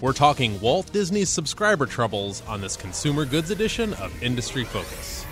We're 0.00 0.12
talking 0.12 0.60
Walt 0.60 0.92
Disney's 0.92 1.28
subscriber 1.28 1.84
troubles 1.84 2.44
on 2.46 2.60
this 2.60 2.76
consumer 2.76 3.24
goods 3.24 3.50
edition 3.50 3.94
of 3.94 4.22
Industry 4.22 4.62
Focus. 4.62 5.26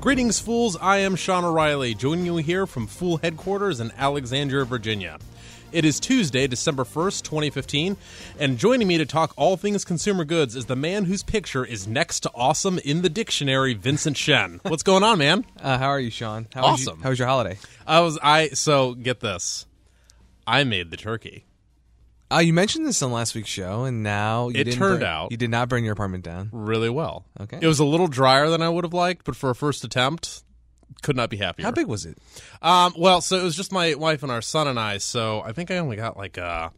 Greetings, 0.00 0.40
fools. 0.40 0.78
I 0.80 0.96
am 0.98 1.16
Sean 1.16 1.44
O'Reilly, 1.44 1.94
joining 1.94 2.24
you 2.24 2.38
here 2.38 2.66
from 2.66 2.86
Fool 2.86 3.18
headquarters 3.18 3.78
in 3.78 3.92
Alexandria, 3.98 4.64
Virginia. 4.64 5.18
It 5.72 5.86
is 5.86 5.98
Tuesday, 6.00 6.46
December 6.46 6.84
1st, 6.84 7.22
2015, 7.22 7.96
and 8.38 8.58
joining 8.58 8.86
me 8.86 8.98
to 8.98 9.06
talk 9.06 9.32
all 9.38 9.56
things 9.56 9.86
consumer 9.86 10.22
goods 10.24 10.54
is 10.54 10.66
the 10.66 10.76
man 10.76 11.06
whose 11.06 11.22
picture 11.22 11.64
is 11.64 11.86
next 11.86 12.20
to 12.20 12.30
awesome 12.34 12.78
in 12.80 13.00
the 13.00 13.08
dictionary, 13.08 13.72
Vincent 13.72 14.18
Shen. 14.18 14.60
What's 14.68 14.82
going 14.82 15.02
on, 15.02 15.16
man? 15.18 15.46
Uh, 15.58 15.78
how 15.78 15.88
are 15.88 15.98
you, 16.00 16.10
Sean? 16.10 16.46
How 16.52 16.62
Was 16.70 16.86
Awesome. 16.86 16.98
you, 16.98 17.02
how 17.04 17.08
was 17.08 17.18
your 17.18 17.28
holiday? 17.28 17.58
I 17.86 18.00
was 18.00 18.18
I 18.22 18.48
so 18.48 18.92
get 18.94 19.20
this. 19.20 19.64
I 20.46 20.64
made 20.64 20.90
the 20.90 20.98
turkey. 20.98 21.46
Uh, 22.30 22.38
you 22.40 22.52
mentioned 22.52 22.86
this 22.86 23.02
on 23.02 23.10
last 23.12 23.34
week's 23.34 23.48
show, 23.48 23.84
and 23.84 24.02
now 24.02 24.48
you 24.48 24.60
It 24.60 24.64
didn't 24.64 24.78
turned 24.78 25.00
burn- 25.00 25.08
out- 25.08 25.30
you 25.30 25.36
did 25.38 25.50
not 25.50 25.68
burn 25.70 25.84
your 25.84 25.92
apartment 25.94 26.22
down. 26.24 26.50
really 26.52 26.90
well. 26.90 27.24
Okay. 27.40 27.58
It 27.62 27.66
was 27.66 27.78
a 27.78 27.84
little 27.84 28.08
drier 28.08 28.50
than 28.50 28.60
I 28.60 28.68
would 28.68 28.84
have 28.84 28.94
liked, 28.94 29.24
but 29.24 29.36
for 29.36 29.48
a 29.50 29.54
first 29.54 29.84
attempt, 29.84 30.42
could 31.02 31.16
not 31.16 31.30
be 31.30 31.36
happier. 31.36 31.64
How 31.64 31.72
big 31.72 31.86
was 31.86 32.04
it? 32.06 32.18
Um, 32.60 32.92
well, 32.96 33.20
so 33.20 33.38
it 33.38 33.42
was 33.42 33.56
just 33.56 33.72
my 33.72 33.94
wife 33.94 34.22
and 34.22 34.30
our 34.32 34.42
son 34.42 34.68
and 34.68 34.78
I. 34.78 34.98
So 34.98 35.40
I 35.40 35.52
think 35.52 35.70
I 35.70 35.78
only 35.78 35.96
got 35.96 36.16
like 36.16 36.38
uh, 36.38 36.68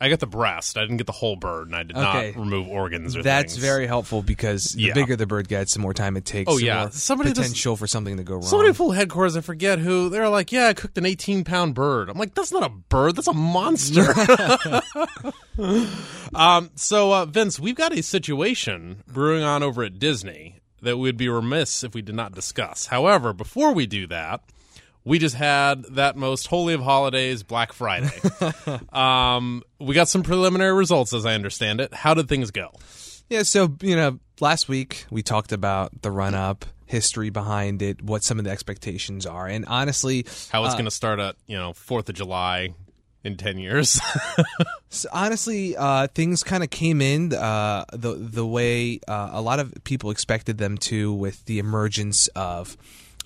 I 0.00 0.08
got 0.08 0.18
the 0.20 0.26
breast. 0.26 0.76
I 0.76 0.82
didn't 0.82 0.96
get 0.98 1.06
the 1.06 1.12
whole 1.12 1.36
bird, 1.36 1.68
and 1.68 1.76
I 1.76 1.82
did 1.84 1.96
Okay. 1.96 2.32
not 2.34 2.40
remove 2.44 2.68
organs 2.68 3.16
or 3.16 3.22
That's 3.22 3.54
things. 3.54 3.64
very 3.64 3.86
helpful 3.86 4.22
because 4.22 4.72
the 4.72 4.82
Yeah. 4.82 4.92
bigger 4.92 5.14
the 5.16 5.26
bird 5.26 5.48
gets, 5.48 5.72
the 5.74 5.78
more 5.80 5.94
time 5.94 6.16
it 6.16 6.24
takes. 6.24 6.50
Oh, 6.52 6.58
the 6.58 6.64
yeah. 6.66 6.80
more 6.82 6.90
Somebody 6.90 7.30
just- 7.30 7.40
potential 7.42 7.76
for 7.76 7.86
something 7.86 8.16
to 8.16 8.24
go 8.24 8.34
wrong. 8.34 8.42
Somebody 8.42 8.70
at 8.70 8.76
Fool 8.76 8.90
headquarters, 8.90 9.36
I 9.36 9.40
forget 9.40 9.78
who. 9.78 10.08
They're 10.10 10.28
like, 10.28 10.50
"Yeah, 10.52 10.66
I 10.66 10.74
cooked 10.74 10.98
an 10.98 11.06
18 11.06 11.44
pound 11.44 11.74
bird." 11.74 12.10
I'm 12.10 12.18
like, 12.18 12.34
"That's 12.34 12.52
not 12.52 12.64
a 12.64 12.68
bird. 12.70 13.16
That's 13.16 13.28
a 13.28 13.32
monster." 13.32 14.12
um, 16.34 16.70
so 16.74 17.12
uh, 17.12 17.24
Vince, 17.26 17.58
we've 17.60 17.76
got 17.76 17.92
a 17.96 18.02
situation 18.02 19.02
brewing 19.06 19.42
on 19.42 19.62
over 19.62 19.82
at 19.84 19.98
Disney 19.98 20.60
that 20.84 20.96
we'd 20.96 21.16
be 21.16 21.28
remiss 21.28 21.84
if 21.84 21.94
we 21.94 22.02
did 22.02 22.14
not 22.14 22.32
discuss. 22.32 22.86
However, 22.86 23.32
before 23.32 23.72
we 23.72 23.86
do 23.86 24.06
that, 24.06 24.40
we 25.04 25.18
just 25.18 25.34
had 25.34 25.84
that 25.90 26.16
most 26.16 26.46
holy 26.46 26.74
of 26.74 26.82
holidays, 26.82 27.42
Black 27.42 27.72
Friday. 27.72 28.20
um, 28.92 29.62
we 29.78 29.94
got 29.94 30.08
some 30.08 30.22
preliminary 30.22 30.72
results, 30.72 31.12
as 31.12 31.26
I 31.26 31.34
understand 31.34 31.80
it. 31.80 31.92
How 31.92 32.14
did 32.14 32.28
things 32.28 32.50
go? 32.50 32.70
Yeah, 33.28 33.42
so 33.42 33.74
you 33.80 33.96
know, 33.96 34.18
last 34.40 34.68
week 34.68 35.06
we 35.10 35.22
talked 35.22 35.52
about 35.52 36.02
the 36.02 36.10
run 36.10 36.34
up, 36.34 36.64
history 36.86 37.30
behind 37.30 37.82
it, 37.82 38.02
what 38.02 38.22
some 38.22 38.38
of 38.38 38.44
the 38.44 38.50
expectations 38.50 39.26
are, 39.26 39.46
and 39.46 39.64
honestly, 39.66 40.26
How 40.50 40.64
it's 40.64 40.74
uh, 40.74 40.76
going 40.76 40.84
to 40.86 40.90
start 40.90 41.18
at 41.20 41.36
you 41.46 41.56
know 41.56 41.72
Fourth 41.72 42.08
of 42.08 42.14
July 42.14 42.74
in 43.24 43.36
ten 43.36 43.58
years? 43.58 44.00
So 44.94 45.08
honestly, 45.12 45.76
uh, 45.76 46.06
things 46.06 46.44
kind 46.44 46.62
of 46.62 46.70
came 46.70 47.02
in 47.02 47.34
uh, 47.34 47.84
the 47.92 48.14
the 48.14 48.46
way 48.46 49.00
uh, 49.08 49.30
a 49.32 49.42
lot 49.42 49.58
of 49.58 49.74
people 49.82 50.10
expected 50.10 50.58
them 50.58 50.78
to, 50.78 51.12
with 51.12 51.44
the 51.46 51.58
emergence 51.58 52.28
of 52.28 52.76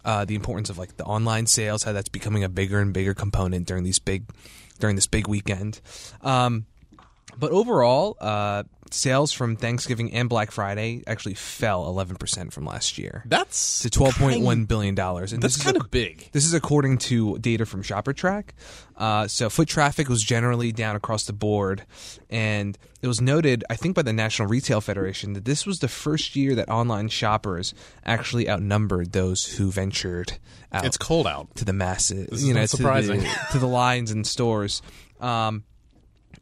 uh, 0.03 0.25
the 0.25 0.35
importance 0.35 0.71
of 0.71 0.79
like 0.79 0.97
the 0.97 1.05
online 1.05 1.47
sales, 1.47 1.83
how 1.83 1.93
that's 1.93 2.09
becoming 2.09 2.43
a 2.43 2.49
bigger 2.49 2.81
and 2.81 2.95
bigger 2.95 3.13
component 3.13 3.67
during 3.67 3.85
these 3.85 3.99
big 3.99 4.25
during 4.79 4.97
this 4.97 5.07
big 5.07 5.29
weekend. 5.29 5.83
Um, 6.23 6.65
but 7.39 7.51
overall, 7.53 8.17
uh, 8.21 8.65
sales 8.91 9.33
from 9.33 9.55
Thanksgiving 9.55 10.15
and 10.15 10.31
Black 10.31 10.51
Friday 10.51 11.03
actually 11.07 11.35
fell 11.35 11.85
11% 11.95 12.53
from 12.55 12.65
last 12.65 12.97
year 12.97 13.23
That's 13.27 13.81
to 13.81 13.91
12.1 13.91 14.67
billion 14.67 14.95
dollars. 14.95 15.35
And 15.35 15.43
That's 15.43 15.57
this 15.57 15.61
is 15.67 15.71
kind 15.73 15.77
of 15.77 15.91
big. 15.91 16.31
this 16.33 16.47
is 16.47 16.55
according 16.55 16.97
to 16.99 17.37
data 17.39 17.67
from 17.67 17.83
ShopperTrak. 17.83 18.45
Uh, 18.97 19.29
so 19.29 19.51
foot 19.51 19.69
traffic 19.69 20.09
was 20.09 20.23
generally 20.23 20.73
down 20.73 20.97
across 20.97 21.27
the 21.27 21.35
board, 21.35 21.85
and 22.31 22.79
it 23.03 23.07
was 23.07 23.21
noted, 23.21 23.63
I 23.71 23.77
think, 23.77 23.95
by 23.95 24.03
the 24.03 24.13
National 24.15 24.49
Retail 24.49 24.81
Federation 24.81 25.35
that 25.35 25.45
this 25.45 25.67
was 25.67 25.81
the 25.81 25.89
first 25.89 26.35
year 26.35 26.55
that 26.55 26.69
online 26.71 27.09
shoppers 27.09 27.75
actually 28.07 28.49
outnumbered 28.49 29.13
those 29.13 29.45
who 29.45 29.71
ventured 29.71 30.39
out 30.73 30.85
It's 30.87 30.97
cold 30.97 31.27
out. 31.27 31.55
to 31.57 31.65
the 31.67 31.73
masses. 31.75 32.43
You 32.43 32.55
know, 32.55 32.65
surprising. 32.67 33.21
to 33.21 33.27
the, 33.27 33.39
to 33.53 33.59
the 33.59 33.69
lines 33.69 34.11
in 34.11 34.25
stores. 34.25 34.81
Um, 35.21 35.65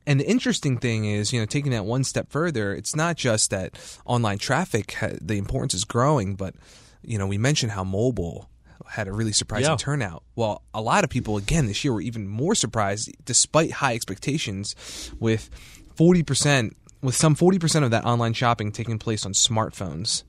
and 0.06 0.20
the 0.20 0.28
interesting 0.28 0.78
thing 0.78 1.04
is, 1.06 1.32
you 1.32 1.40
know, 1.40 1.46
taking 1.46 1.72
that 1.72 1.84
one 1.84 2.04
step 2.04 2.30
further, 2.30 2.72
it's 2.74 2.94
not 2.94 3.16
just 3.16 3.50
that 3.50 3.78
online 4.04 4.38
traffic, 4.38 4.92
ha- 4.92 5.16
the 5.20 5.36
importance 5.38 5.74
is 5.74 5.84
growing, 5.84 6.34
but, 6.36 6.54
you 7.02 7.18
know, 7.18 7.26
we 7.26 7.38
mentioned 7.38 7.72
how 7.72 7.82
mobile 7.84 8.48
had 8.88 9.08
a 9.08 9.12
really 9.12 9.32
surprising 9.32 9.70
Yeah. 9.70 9.76
turnout. 9.76 10.22
Well, 10.36 10.62
a 10.72 10.80
lot 10.80 11.02
of 11.02 11.10
people, 11.10 11.36
again, 11.36 11.66
this 11.66 11.82
year 11.84 11.92
were 11.92 12.00
even 12.00 12.28
more 12.28 12.54
surprised, 12.54 13.10
despite 13.24 13.72
high 13.72 13.94
expectations, 13.94 14.76
with 15.18 15.50
40%, 15.96 16.76
with 17.02 17.14
some 17.16 17.34
40% 17.34 17.84
of 17.84 17.90
that 17.90 18.04
online 18.04 18.32
shopping 18.32 18.70
taking 18.72 18.98
place 18.98 19.24
on 19.26 19.32
smartphones. 19.32 20.22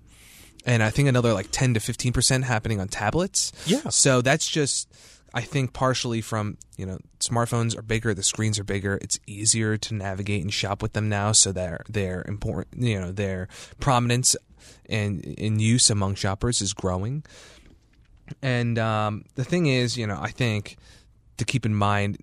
And 0.66 0.82
I 0.84 0.90
think 0.90 1.08
another 1.08 1.34
like 1.34 1.48
10 1.52 1.76
to 1.76 1.80
15% 1.80 2.44
happening 2.44 2.80
on 2.80 2.88
tablets. 2.88 3.52
Yeah. 3.66 3.90
So 3.90 4.22
that's 4.22 4.48
just, 4.48 4.88
I 5.34 5.42
think, 5.42 5.74
partially 5.74 6.22
from 6.22 6.58
you 6.78 6.86
know 6.86 7.00
smartphones 7.20 7.78
are 7.78 7.82
bigger, 7.82 8.14
the 8.14 8.24
screens 8.24 8.60
are 8.60 8.64
bigger. 8.64 8.98
It's 9.02 9.20
easier 9.28 9.78
to 9.78 9.94
navigate 9.94 10.42
and 10.42 10.54
shop 10.54 10.82
with 10.82 10.94
them 10.94 11.10
now, 11.10 11.32
so 11.32 11.52
their 11.52 11.84
their 11.90 12.24
important 12.28 12.82
you 12.82 13.00
know 13.00 13.12
their 13.12 13.48
prominence 13.80 14.36
and 14.90 15.24
in 15.24 15.60
use 15.60 15.90
among 15.90 16.16
shoppers 16.16 16.62
is 16.62 16.74
growing. 16.74 17.24
And 18.42 18.78
um, 18.78 19.26
the 19.36 19.44
thing 19.44 19.68
is, 19.68 19.98
you 19.98 20.08
know, 20.08 20.18
I 20.20 20.32
think 20.32 20.78
to 21.38 21.46
keep 21.46 21.66
in 21.66 21.74
mind 21.74 22.18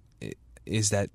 is 0.66 0.90
that 0.90 1.10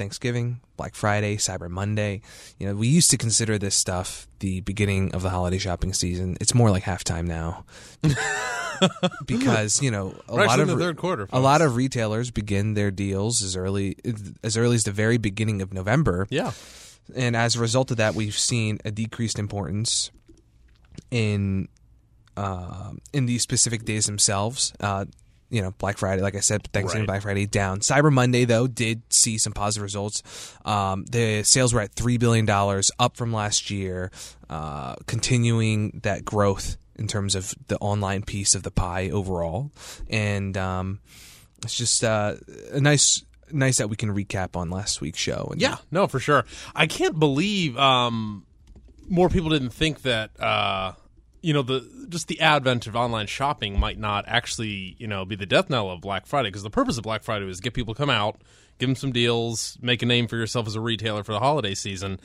Thanksgiving, 0.00 0.60
Black 0.78 0.94
Friday, 0.94 1.36
Cyber 1.36 1.68
Monday, 1.68 2.22
you 2.58 2.66
know, 2.66 2.74
we 2.74 2.88
used 2.88 3.10
to 3.10 3.18
consider 3.18 3.58
this 3.58 3.74
stuff 3.74 4.26
the 4.38 4.60
beginning 4.62 5.14
of 5.14 5.20
the 5.20 5.28
holiday 5.28 5.58
shopping 5.58 5.92
season. 5.92 6.38
It's 6.40 6.54
more 6.54 6.70
like 6.70 6.84
halftime 6.84 7.26
now. 7.26 7.66
because, 9.26 9.82
you 9.82 9.90
know, 9.90 10.14
a 10.26 10.34
We're 10.36 10.46
lot 10.46 10.58
of 10.60 10.68
the 10.68 10.76
third 10.78 10.96
quarter, 10.96 11.28
a 11.32 11.38
lot 11.40 11.60
of 11.60 11.76
retailers 11.76 12.30
begin 12.30 12.72
their 12.74 12.90
deals 12.90 13.42
as 13.42 13.56
early 13.56 13.96
as 14.42 14.56
early 14.56 14.74
as 14.76 14.84
the 14.84 14.92
very 14.92 15.18
beginning 15.18 15.60
of 15.60 15.72
November 15.74 16.26
Yeah. 16.30 16.52
and 17.14 17.36
as 17.36 17.56
a 17.56 17.60
result 17.60 17.90
of 17.90 17.98
that, 17.98 18.14
we've 18.14 18.38
seen 18.38 18.78
a 18.84 18.90
decreased 18.90 19.38
importance 19.38 20.10
in 21.10 21.68
uh, 22.38 22.92
in 23.12 23.26
these 23.26 23.42
specific 23.42 23.84
days 23.84 24.06
themselves. 24.06 24.72
Uh, 24.80 25.04
you 25.50 25.60
know, 25.60 25.72
Black 25.78 25.98
Friday, 25.98 26.22
like 26.22 26.36
I 26.36 26.40
said, 26.40 26.62
Thanksgiving, 26.72 27.02
Right. 27.02 27.06
Black 27.14 27.22
Friday 27.22 27.46
down. 27.46 27.80
Cyber 27.80 28.12
Monday 28.12 28.44
though 28.44 28.66
did 28.66 29.02
see 29.12 29.36
some 29.36 29.52
positive 29.52 29.82
results. 29.82 30.22
Um, 30.64 31.04
the 31.06 31.42
sales 31.42 31.74
were 31.74 31.80
at 31.80 31.92
three 31.92 32.16
billion 32.18 32.46
dollars, 32.46 32.90
up 32.98 33.16
from 33.16 33.32
last 33.32 33.70
year, 33.70 34.10
uh, 34.48 34.94
continuing 35.06 36.00
that 36.04 36.24
growth 36.24 36.76
in 36.96 37.06
terms 37.08 37.34
of 37.34 37.54
the 37.68 37.76
online 37.78 38.22
piece 38.22 38.54
of 38.54 38.62
the 38.62 38.70
pie 38.70 39.10
overall, 39.10 39.72
and 40.08 40.56
um, 40.56 41.00
it's 41.62 41.76
just 41.76 42.04
uh, 42.04 42.34
a 42.72 42.80
nice. 42.80 43.24
Nice 43.52 43.78
that 43.78 43.90
we 43.90 43.96
can 43.96 44.14
recap 44.14 44.54
on 44.54 44.70
last 44.70 45.00
week's 45.00 45.18
show. 45.18 45.48
And 45.50 45.60
Yeah, 45.60 45.78
no, 45.90 46.06
for 46.06 46.20
sure. 46.20 46.44
I 46.72 46.86
can't 46.86 47.18
believe 47.18 47.76
um, 47.76 48.46
more 49.08 49.28
people 49.28 49.50
didn't 49.50 49.70
think 49.70 50.02
that 50.02 50.30
uh, 50.40 50.92
you 51.42 51.52
know 51.52 51.62
the 51.62 52.06
just 52.08 52.28
the 52.28 52.40
advent 52.40 52.86
of 52.86 52.96
online 52.96 53.26
shopping 53.26 53.78
might 53.78 53.98
not 53.98 54.24
actually 54.26 54.96
you 54.98 55.06
know 55.06 55.24
be 55.24 55.36
the 55.36 55.46
death 55.46 55.70
knell 55.70 55.90
of 55.90 56.00
Black 56.00 56.26
Friday 56.26 56.48
because 56.48 56.62
the 56.62 56.70
purpose 56.70 56.98
of 56.98 57.04
Black 57.04 57.22
Friday 57.22 57.48
is 57.48 57.60
get 57.60 57.74
people 57.74 57.94
to 57.94 57.98
come 57.98 58.10
out, 58.10 58.40
give 58.78 58.88
them 58.88 58.96
some 58.96 59.12
deals, 59.12 59.78
make 59.80 60.02
a 60.02 60.06
name 60.06 60.26
for 60.26 60.36
yourself 60.36 60.66
as 60.66 60.74
a 60.74 60.80
retailer 60.80 61.22
for 61.22 61.32
the 61.32 61.38
holiday 61.38 61.74
season. 61.74 62.20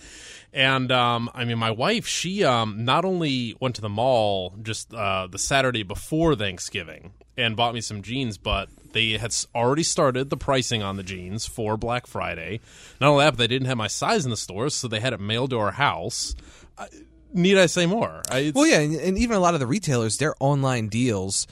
And 0.54 0.92
um, 0.92 1.30
I 1.34 1.46
mean, 1.46 1.58
my 1.58 1.72
wife, 1.72 2.08
she 2.08 2.44
um, 2.44 2.86
not 2.86 3.06
only 3.06 3.56
went 3.60 3.76
to 3.76 3.82
the 3.82 3.90
mall 3.90 4.54
just 4.62 4.94
uh, 4.94 5.28
the 5.28 5.40
Saturday 5.40 5.84
before 5.84 6.36
Thanksgiving 6.36 7.14
and 7.38 7.56
bought 7.56 7.74
me 7.74 7.82
some 7.82 8.02
jeans, 8.02 8.38
but 8.38 8.70
they 8.94 9.12
had 9.12 9.36
already 9.54 9.84
started 9.84 10.30
the 10.30 10.38
pricing 10.38 10.82
on 10.82 10.96
the 10.96 11.04
jeans 11.04 11.46
for 11.46 11.76
Black 11.78 12.08
Friday. 12.08 12.62
Not 13.02 13.10
only 13.10 13.26
that, 13.26 13.32
but 13.32 13.38
they 13.38 13.48
didn't 13.48 13.68
have 13.68 13.78
my 13.78 13.88
size 13.88 14.24
in 14.24 14.32
the 14.32 14.38
stores, 14.38 14.74
so 14.74 14.88
they 14.88 15.02
had 15.02 15.14
it 15.14 15.20
mailed 15.20 15.50
to 15.50 15.60
our 15.60 15.72
house. 15.72 16.36
I, 16.78 16.88
need 17.36 17.58
I 17.58 17.68
say 17.68 17.86
more? 17.86 18.22
I, 18.32 18.52
Well, 18.56 18.66
yeah, 18.66 18.80
and, 18.80 18.96
and 18.96 19.18
even 19.18 19.36
a 19.36 19.40
lot 19.40 19.54
of 19.54 19.60
the 19.60 19.68
retailers, 19.68 20.18
their 20.18 20.34
online 20.40 20.88
deals, 20.88 21.46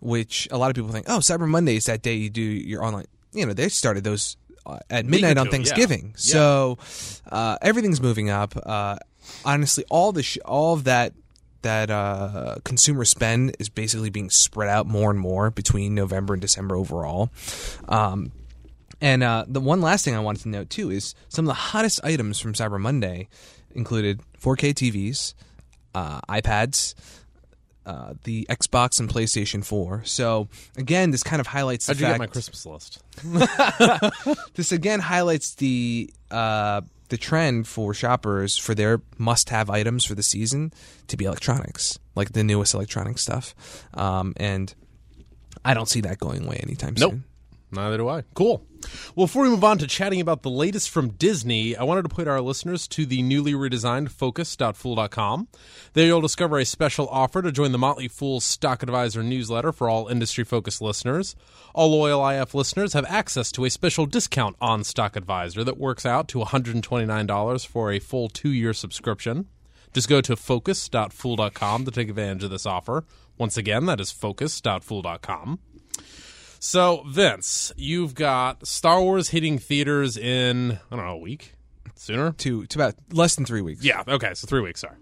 which 0.00 0.48
a 0.50 0.56
lot 0.58 0.70
of 0.70 0.76
people 0.76 0.90
think, 0.90 1.06
oh, 1.08 1.18
Cyber 1.18 1.46
Monday 1.48 1.76
is 1.76 1.84
that 1.84 2.00
day 2.02 2.14
you 2.14 2.30
do 2.30 2.40
your 2.40 2.82
online. 2.82 3.04
You 3.32 3.44
know, 3.46 3.52
they 3.52 3.68
started 3.68 4.04
those 4.04 4.36
uh, 4.64 4.78
at 4.88 5.04
midnight 5.06 5.36
on. 5.38 5.48
Thanksgiving, 5.50 6.14
Yeah. 6.16 6.32
so 6.32 6.78
uh, 7.30 7.58
everything's 7.60 8.00
moving 8.00 8.30
up. 8.30 8.54
Uh, 8.64 8.96
honestly, 9.44 9.84
all 9.90 10.12
the 10.12 10.22
sh- 10.22 10.38
all 10.44 10.72
of 10.74 10.84
that 10.84 11.12
that 11.62 11.90
uh, 11.90 12.56
consumer 12.64 13.04
spend 13.06 13.56
is 13.58 13.68
basically 13.70 14.10
being 14.10 14.28
spread 14.30 14.68
out 14.68 14.86
more 14.86 15.10
and 15.10 15.18
more 15.18 15.50
between 15.50 15.94
November 15.94 16.34
and 16.34 16.40
December 16.42 16.76
overall. 16.76 17.30
Um, 17.88 18.32
and 19.00 19.22
uh, 19.22 19.44
the 19.48 19.60
one 19.60 19.80
last 19.80 20.04
thing 20.04 20.14
I 20.14 20.20
wanted 20.20 20.42
to 20.42 20.48
note 20.50 20.68
too 20.70 20.90
is 20.90 21.14
some 21.28 21.46
of 21.46 21.48
the 21.48 21.54
hottest 21.54 22.04
items 22.04 22.38
from 22.38 22.52
Cyber 22.52 22.78
Monday 22.78 23.28
included 23.74 24.20
4K 24.44 24.74
TVs, 24.74 25.34
uh, 25.94 26.20
iPads, 26.28 26.94
uh, 27.86 28.14
the 28.24 28.46
Xbox 28.50 28.98
and 29.00 29.08
PlayStation 29.08 29.64
4. 29.64 30.02
So 30.04 30.48
again, 30.76 31.10
this 31.10 31.22
kind 31.22 31.40
of 31.40 31.46
highlights 31.46 31.86
the 31.86 31.94
How'd 31.94 32.00
you 32.00 32.06
fact 32.06 32.14
get 32.14 32.20
my 32.20 32.26
Christmas 32.26 32.66
list? 32.66 33.02
this 34.54 34.72
again 34.72 35.00
highlights 35.00 35.54
the 35.56 36.10
uh, 36.30 36.80
the 37.10 37.16
trend 37.16 37.68
for 37.68 37.92
shoppers 37.94 38.56
for 38.56 38.74
their 38.74 39.02
must-have 39.18 39.68
items 39.70 40.04
for 40.04 40.14
the 40.14 40.22
season 40.22 40.72
to 41.08 41.16
be 41.16 41.24
electronics, 41.26 41.98
like 42.14 42.32
the 42.32 42.42
newest 42.42 42.74
electronic 42.74 43.18
stuff. 43.18 43.54
Um, 43.92 44.32
and 44.38 44.74
I 45.64 45.74
don't 45.74 45.88
see 45.88 46.00
that 46.02 46.18
going 46.18 46.46
away 46.46 46.58
anytime 46.62 46.94
Nope. 46.98 47.10
soon. 47.12 47.24
Neither 47.74 47.98
do 47.98 48.08
I. 48.08 48.22
Cool. 48.34 48.64
Well, 49.14 49.26
before 49.26 49.44
we 49.44 49.48
move 49.48 49.64
on 49.64 49.78
to 49.78 49.86
chatting 49.86 50.20
about 50.20 50.42
the 50.42 50.50
latest 50.50 50.90
from 50.90 51.10
Disney, 51.10 51.76
I 51.76 51.84
wanted 51.84 52.02
to 52.02 52.08
point 52.08 52.28
our 52.28 52.40
listeners 52.40 52.86
to 52.88 53.06
the 53.06 53.22
newly 53.22 53.52
redesigned 53.52 54.10
focus.fool.com. 54.10 55.48
There 55.94 56.06
you'll 56.06 56.20
discover 56.20 56.58
a 56.58 56.64
special 56.64 57.08
offer 57.08 57.42
to 57.42 57.52
join 57.52 57.72
the 57.72 57.78
Motley 57.78 58.08
Fool 58.08 58.40
Stock 58.40 58.82
Advisor 58.82 59.22
newsletter 59.22 59.72
for 59.72 59.88
all 59.88 60.08
industry 60.08 60.44
focused 60.44 60.82
listeners. 60.82 61.34
All 61.74 61.90
loyal 61.90 62.26
IF 62.28 62.54
listeners 62.54 62.92
have 62.92 63.06
access 63.06 63.50
to 63.52 63.64
a 63.64 63.70
special 63.70 64.06
discount 64.06 64.56
on 64.60 64.84
Stock 64.84 65.16
Advisor 65.16 65.64
that 65.64 65.78
works 65.78 66.04
out 66.04 66.28
to 66.28 66.38
$129 66.38 67.66
for 67.66 67.90
a 67.90 67.98
full 67.98 68.28
two 68.28 68.50
year 68.50 68.72
subscription. 68.72 69.46
Just 69.92 70.08
go 70.08 70.20
to 70.20 70.36
focus.fool.com 70.36 71.84
to 71.84 71.90
take 71.90 72.08
advantage 72.08 72.44
of 72.44 72.50
this 72.50 72.66
offer. 72.66 73.04
Once 73.38 73.56
again, 73.56 73.86
that 73.86 74.00
is 74.00 74.10
focus.fool.com. 74.10 75.60
So, 76.66 77.02
Vince, 77.06 77.74
you've 77.76 78.14
got 78.14 78.66
Star 78.66 78.98
Wars 79.02 79.28
hitting 79.28 79.58
theaters 79.58 80.16
in, 80.16 80.72
I 80.90 80.96
don't 80.96 81.04
know, 81.04 81.10
a 81.12 81.16
week? 81.18 81.52
Sooner? 81.94 82.32
To 82.32 82.64
to 82.64 82.78
about 82.78 82.94
less 83.12 83.36
than 83.36 83.44
three 83.44 83.60
weeks. 83.60 83.84
Yeah, 83.84 84.02
okay, 84.08 84.32
so 84.32 84.46
three 84.46 84.62
weeks, 84.62 84.80
sorry. 84.80 84.96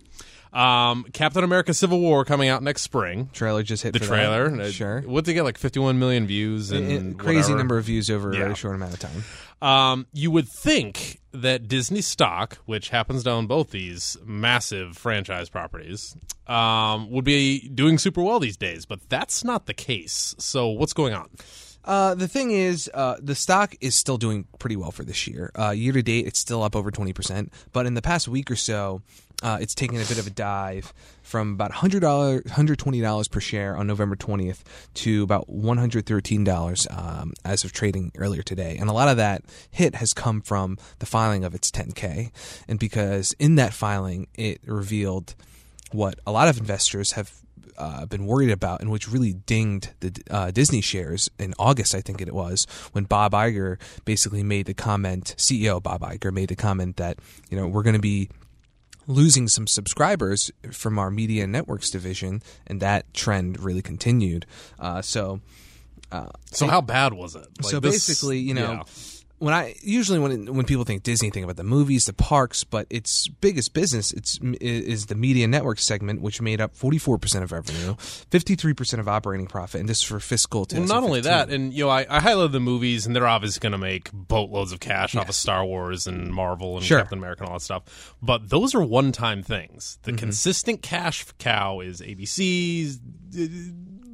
Um, 0.52 1.04
Captain 1.12 1.44
America 1.44 1.72
Civil 1.72 2.00
War 2.00 2.24
coming 2.24 2.48
out 2.48 2.64
next 2.64 2.82
spring. 2.82 3.30
Trailer 3.32 3.62
just 3.62 3.84
hit 3.84 3.92
The 3.92 4.00
trailer. 4.00 4.48
That. 4.50 4.60
uh, 4.60 4.70
Sure. 4.72 5.02
What'd 5.02 5.24
they 5.24 5.34
get, 5.34 5.44
like 5.44 5.56
51 5.56 6.00
million 6.00 6.26
views? 6.26 6.72
And 6.72 6.90
It- 7.12 7.18
crazy 7.18 7.42
whatever? 7.42 7.58
number 7.58 7.78
of 7.78 7.84
views 7.84 8.10
over 8.10 8.32
a 8.32 8.34
Yeah. 8.34 8.40
very 8.42 8.54
short 8.56 8.74
amount 8.74 8.94
of 8.94 8.98
time. 8.98 9.24
Um, 9.62 10.06
you 10.12 10.32
would 10.32 10.48
think 10.48 11.20
that 11.32 11.68
Disney 11.68 12.00
stock, 12.00 12.58
which 12.66 12.90
happens 12.90 13.24
to 13.24 13.30
own 13.30 13.46
both 13.46 13.70
these 13.70 14.16
massive 14.24 14.96
franchise 14.96 15.48
properties, 15.48 16.16
um, 16.46 17.10
would 17.10 17.24
be 17.24 17.68
doing 17.68 17.98
super 17.98 18.22
well 18.22 18.40
these 18.40 18.56
days, 18.56 18.86
but 18.86 19.08
that's 19.08 19.44
not 19.44 19.66
the 19.66 19.74
case. 19.74 20.34
So, 20.38 20.68
what's 20.68 20.92
going 20.92 21.14
on? 21.14 21.28
Uh, 21.84 22.14
the 22.14 22.28
thing 22.28 22.52
is, 22.52 22.90
uh, 22.94 23.16
the 23.20 23.34
stock 23.34 23.74
is 23.80 23.96
still 23.96 24.16
doing 24.16 24.46
pretty 24.58 24.76
well 24.76 24.92
for 24.92 25.04
this 25.04 25.26
year. 25.26 25.50
Uh, 25.58 25.70
year 25.70 25.92
to 25.92 26.02
date, 26.02 26.26
it's 26.26 26.38
still 26.38 26.62
up 26.62 26.76
over 26.76 26.90
20%. 26.90 27.50
But 27.72 27.86
in 27.86 27.94
the 27.94 28.02
past 28.02 28.28
week 28.28 28.50
or 28.50 28.56
so, 28.56 29.02
uh, 29.42 29.58
it's 29.60 29.74
taken 29.74 29.96
a 29.96 30.04
bit 30.04 30.18
of 30.18 30.26
a 30.26 30.30
dive 30.30 30.94
from 31.22 31.52
about 31.52 31.72
$100, 31.72 32.44
$120 32.44 33.30
per 33.30 33.40
share 33.40 33.76
on 33.76 33.86
November 33.86 34.16
20th 34.16 34.60
to 34.94 35.22
about 35.22 35.48
$113 35.48 36.98
um, 36.98 37.32
as 37.44 37.64
of 37.64 37.72
trading 37.72 38.12
earlier 38.16 38.42
today. 38.42 38.76
And 38.78 38.88
a 38.88 38.92
lot 38.92 39.08
of 39.08 39.16
that 39.16 39.42
hit 39.70 39.96
has 39.96 40.12
come 40.12 40.40
from 40.40 40.78
the 41.00 41.06
filing 41.06 41.44
of 41.44 41.54
its 41.54 41.70
10K. 41.70 42.30
And 42.68 42.78
because 42.78 43.34
in 43.38 43.56
that 43.56 43.72
filing, 43.72 44.28
it 44.34 44.60
revealed 44.66 45.34
what 45.90 46.18
a 46.26 46.32
lot 46.32 46.48
of 46.48 46.58
investors 46.58 47.12
have 47.12 47.32
uh, 47.78 48.06
been 48.06 48.26
worried 48.26 48.50
about 48.50 48.80
and 48.80 48.90
which 48.90 49.08
really 49.08 49.32
dinged 49.32 49.90
the 50.00 50.22
uh, 50.30 50.50
Disney 50.50 50.80
shares 50.80 51.30
in 51.38 51.54
August, 51.58 51.94
I 51.94 52.00
think 52.00 52.20
it 52.20 52.32
was, 52.32 52.66
when 52.92 53.04
Bob 53.04 53.32
Iger 53.32 53.78
basically 54.04 54.42
made 54.42 54.66
the 54.66 54.74
comment, 54.74 55.34
CEO 55.36 55.82
Bob 55.82 56.02
Iger 56.02 56.32
made 56.32 56.48
the 56.48 56.56
comment 56.56 56.96
that, 56.96 57.18
you 57.50 57.58
know, 57.58 57.66
we're 57.66 57.82
going 57.82 57.94
to 57.94 58.00
be 58.00 58.28
losing 59.12 59.46
some 59.48 59.66
subscribers 59.66 60.50
from 60.72 60.98
our 60.98 61.10
media 61.10 61.44
and 61.44 61.52
networks 61.52 61.90
division, 61.90 62.42
and 62.66 62.80
that 62.80 63.12
trend 63.14 63.60
really 63.60 63.82
continued. 63.82 64.46
Uh, 64.78 65.02
so, 65.02 65.40
So, 66.50 66.66
how 66.66 66.80
bad 66.80 67.12
was 67.14 67.34
it? 67.36 67.46
Like, 67.62 67.70
so 67.70 67.80
this- 67.80 68.06
basically, 68.06 68.38
you 68.38 68.54
know, 68.54 68.72
yeah. 68.72 68.82
When 69.42 69.54
I 69.54 69.74
usually 69.82 70.20
when 70.20 70.54
when 70.54 70.64
people 70.66 70.84
think 70.84 71.02
Disney, 71.02 71.30
think 71.30 71.42
about 71.42 71.56
the 71.56 71.64
movies, 71.64 72.04
the 72.04 72.12
parks, 72.12 72.62
but 72.62 72.86
its 72.90 73.26
biggest 73.26 73.74
business 73.74 74.12
it's 74.12 74.38
is 74.60 75.06
the 75.06 75.16
media 75.16 75.48
network 75.48 75.80
segment, 75.80 76.22
which 76.22 76.40
made 76.40 76.60
up 76.60 76.76
forty 76.76 76.96
four 76.96 77.18
percent 77.18 77.42
of 77.42 77.50
revenue, 77.50 77.96
fifty 77.98 78.54
three 78.54 78.72
percent 78.72 79.00
of 79.00 79.08
operating 79.08 79.48
profit, 79.48 79.80
and 79.80 79.88
this 79.88 79.98
is 79.98 80.04
for 80.04 80.20
fiscal. 80.20 80.64
Well, 80.72 80.84
not 80.84 81.02
only 81.02 81.22
that, 81.22 81.50
and 81.50 81.74
you 81.74 81.84
know, 81.84 81.90
I, 81.90 82.06
I 82.08 82.20
highlighted 82.20 82.52
the 82.52 82.60
movies, 82.60 83.04
and 83.04 83.16
they're 83.16 83.26
obviously 83.26 83.58
going 83.58 83.72
to 83.72 83.78
make 83.78 84.10
boatloads 84.12 84.70
of 84.70 84.78
cash 84.78 85.16
off 85.16 85.28
of 85.28 85.34
Star 85.34 85.64
Wars 85.64 86.06
and 86.06 86.32
Marvel 86.32 86.76
and 86.76 86.86
Sure. 86.86 86.98
Captain 86.98 87.18
America 87.18 87.42
and 87.42 87.48
all 87.48 87.56
that 87.56 87.64
stuff. 87.64 88.14
But 88.22 88.48
those 88.48 88.76
are 88.76 88.82
one-time 88.82 89.42
things. 89.42 89.98
Mm-hmm. 90.02 90.12
The 90.12 90.18
consistent 90.18 90.82
cash 90.82 91.26
cow 91.38 91.80
is 91.80 92.00
ABC's. 92.00 93.00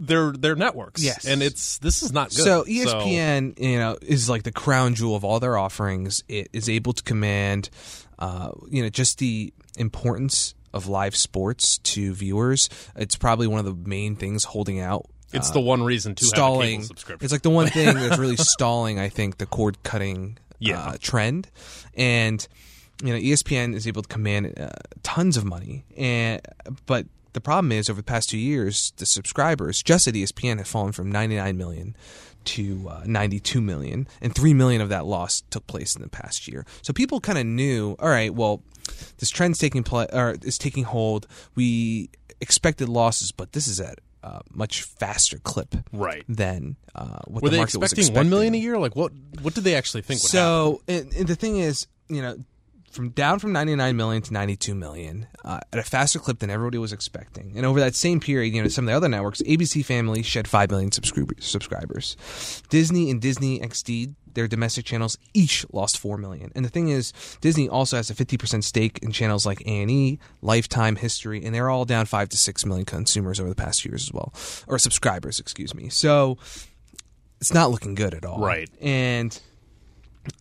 Their 0.01 0.33
their 0.33 0.55
networks, 0.55 1.03
Yes. 1.03 1.25
and 1.27 1.43
it's 1.43 1.79
this 1.79 2.03
is 2.03 2.13
not 2.13 2.31
good. 2.31 2.45
So 2.45 2.65
ESPN, 2.65 3.59
you 3.59 3.79
know, 3.79 3.97
is 4.01 4.31
like 4.31 4.45
the 4.45 4.53
crown 4.53 4.95
jewel 4.95 5.17
of 5.17 5.25
all 5.25 5.41
their 5.41 5.59
offerings. 5.59 6.23
It 6.29 6.49
is 6.53 6.69
able 6.69 6.93
to 6.93 7.03
command, 7.03 7.69
uh, 8.19 8.51
you 8.71 8.83
know, 8.83 8.89
just 8.91 9.19
the 9.19 9.53
importance 9.77 10.55
of 10.73 10.87
live 10.87 11.17
sports 11.17 11.79
to 11.79 12.13
viewers. 12.15 12.69
It's 12.95 13.17
probably 13.17 13.47
one 13.49 13.59
of 13.59 13.65
the 13.67 13.89
main 13.89 14.15
things 14.17 14.45
holding 14.45 14.81
out 14.81 15.07
it's 15.33 15.51
the 15.51 15.61
one 15.61 15.83
reason 15.83 16.15
to 16.15 16.25
have 16.25 16.33
a 16.33 16.37
stalling. 16.37 16.83
subscription. 16.85 17.23
It's 17.25 17.33
like 17.33 17.43
the 17.43 17.51
one 17.51 17.67
thing 17.69 17.95
that's 17.95 18.17
really 18.19 18.37
stalling, 18.39 18.99
I 18.99 19.11
think, 19.11 19.37
the 19.37 19.45
cord 19.47 19.83
cutting 19.83 20.39
Yeah. 20.59 20.81
uh, 20.81 20.97
trend. 21.01 21.49
And 21.95 22.47
you 23.03 23.13
know, 23.13 23.19
ESPN 23.19 23.75
is 23.75 23.87
able 23.87 24.03
to 24.03 24.09
command 24.09 24.59
uh, 24.59 24.71
tons 25.03 25.37
of 25.37 25.45
money, 25.45 25.85
and 25.97 26.41
but 26.87 27.07
the 27.39 27.43
problem 27.43 27.71
is 27.71 27.89
over 27.89 28.01
the 28.01 28.05
past 28.05 28.31
two 28.31 28.37
years, 28.37 28.93
the 28.97 29.07
subscribers 29.07 29.81
just 29.81 30.09
at 30.09 30.15
ESPN 30.15 30.59
have 30.59 30.67
fallen 30.67 30.91
from 30.91 31.13
99 31.13 31.57
million 31.57 31.97
to 32.47 32.89
uh, 32.89 33.03
92 33.07 33.61
million, 33.61 34.09
and 34.21 34.35
three 34.35 34.53
million 34.53 34.81
of 34.81 34.89
that 34.89 35.07
loss 35.07 35.43
took 35.51 35.65
place 35.69 35.95
in 35.95 36.03
the 36.03 36.09
past 36.09 36.49
year. 36.49 36.67
So 36.83 36.93
people 36.93 37.21
kind 37.21 37.39
of 37.39 37.47
knew, 37.47 37.95
all 38.01 38.09
right, 38.09 38.35
well, 38.35 38.61
this 39.19 39.31
trend's 39.31 39.59
taking 39.59 39.85
play 39.85 40.09
or 40.13 40.37
is 40.43 40.59
taking 40.59 40.83
hold. 40.83 41.29
We 41.55 42.11
expected 42.41 42.89
losses, 42.89 43.31
but 43.31 43.53
this 43.53 43.69
is 43.69 43.79
at 43.79 44.01
a 44.25 44.41
much 44.51 44.83
faster 44.83 45.39
clip 45.39 45.77
right. 45.93 46.25
than 46.29 46.75
uh, 46.97 47.21
what 47.27 47.45
Were 47.45 47.51
the 47.51 47.53
they 47.53 47.59
market 47.59 47.79
was 47.79 47.93
expecting 47.93 48.03
expecting. 48.03 48.17
one 48.17 48.31
million 48.31 48.55
a 48.55 48.59
year? 48.59 48.79
Like 48.79 48.97
what? 48.97 49.13
What 49.43 49.55
did 49.55 49.63
they 49.63 49.77
actually 49.77 50.03
think 50.03 50.23
would 50.25 50.33
happen? 50.33 50.75
So, 50.75 50.83
and, 50.89 51.13
and 51.15 51.29
the 51.29 51.37
thing 51.37 51.59
is, 51.59 51.87
you 52.09 52.21
know, 52.21 52.37
from 52.99 53.11
down 53.11 53.39
from 53.39 53.53
99 53.53 53.97
million 53.97 54.21
to 54.21 54.33
92 54.33 54.75
million 54.75 55.29
uh, 55.45 55.61
at 55.73 55.79
a 55.79 55.85
faster 55.85 56.19
clip 56.19 56.41
than 56.41 56.51
everybody 56.51 56.79
was 56.79 56.93
expecting. 56.93 57.53
And 57.55 57.65
over 57.65 57.79
that 57.79 57.95
same 57.95 58.19
period, 58.19 58.53
you 58.53 58.61
know, 58.61 58.67
some 58.67 58.87
of 58.87 58.91
the 58.91 58.97
other 58.97 59.09
networks, 59.09 59.41
ABC 59.43 59.85
Family 59.85 60.21
shed 60.25 60.49
5 60.49 60.69
million 60.69 60.91
subscribers. 60.91 61.47
subscribers. 61.47 62.17
Disney 62.71 63.09
and 63.09 63.21
Disney 63.21 63.61
XD, 63.61 64.17
their 64.35 64.49
domestic 64.49 64.85
channels, 64.85 65.17
each 65.33 65.65
lost 65.73 65.97
4 65.97 66.19
million. 66.19 66.51
And 66.57 66.65
the 66.65 66.69
thing 66.69 66.89
is, 66.89 67.13
Disney 67.41 67.69
also 67.69 67.99
has 67.99 68.11
a 68.11 68.15
50% 68.17 68.65
stake 68.65 68.99
in 69.01 69.13
channels 69.13 69.47
like 69.47 69.61
A&E, 69.61 70.19
Lifetime 70.43 70.97
History, 70.97 71.45
and 71.45 71.55
they're 71.55 71.71
all 71.71 71.85
down 71.85 72.05
5 72.05 72.31
to 72.31 72.37
6 72.37 72.67
million 72.67 72.85
consumers 72.85 73.39
over 73.39 73.49
the 73.49 73.55
past 73.55 73.81
few 73.81 73.93
years 73.93 74.03
as 74.03 74.13
well. 74.13 74.35
Or 74.67 74.77
subscribers, 74.77 75.39
excuse 75.39 75.73
me. 75.73 75.89
So 75.89 76.37
it's 77.41 77.55
not 77.55 77.71
looking 77.71 77.95
good 77.95 78.13
at 78.13 78.25
all. 78.25 78.41
Right. 78.41 78.69
And 78.81 79.41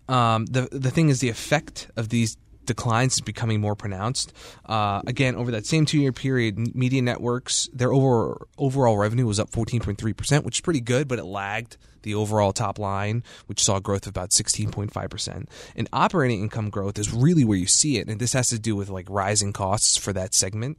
um, 0.09 0.47
the 0.47 0.67
the 0.71 0.91
thing 0.91 1.09
is, 1.09 1.19
the 1.19 1.29
effect 1.29 1.89
of 1.95 2.09
these 2.09 2.35
declines 2.67 3.15
is 3.15 3.21
becoming 3.21 3.59
more 3.59 3.75
pronounced. 3.75 4.31
Uh, 4.65 5.01
again, 5.07 5.35
over 5.35 5.49
that 5.51 5.65
same 5.65 5.85
two 5.85 5.97
year 5.97 6.11
period, 6.11 6.75
media 6.75 7.01
networks 7.01 7.67
their 7.73 7.91
over, 7.91 8.47
overall 8.57 8.97
revenue 8.97 9.25
was 9.25 9.39
up 9.39 9.49
fourteen 9.49 9.79
point 9.79 9.97
three 9.97 10.13
percent, 10.13 10.45
which 10.45 10.57
is 10.57 10.61
pretty 10.61 10.81
good, 10.81 11.07
but 11.07 11.17
it 11.17 11.25
lagged 11.25 11.77
the 12.03 12.13
overall 12.13 12.53
top 12.53 12.77
line, 12.77 13.23
which 13.47 13.63
saw 13.63 13.79
growth 13.79 14.03
of 14.03 14.11
about 14.11 14.31
sixteen 14.31 14.69
point 14.69 14.93
five 14.93 15.09
percent. 15.09 15.49
And 15.75 15.89
operating 15.91 16.41
income 16.41 16.69
growth 16.69 16.99
is 16.99 17.11
really 17.11 17.43
where 17.43 17.57
you 17.57 17.67
see 17.67 17.97
it, 17.97 18.07
and 18.07 18.19
this 18.19 18.33
has 18.33 18.49
to 18.49 18.59
do 18.59 18.75
with 18.75 18.89
like 18.89 19.09
rising 19.09 19.53
costs 19.53 19.97
for 19.97 20.13
that 20.13 20.35
segment. 20.35 20.77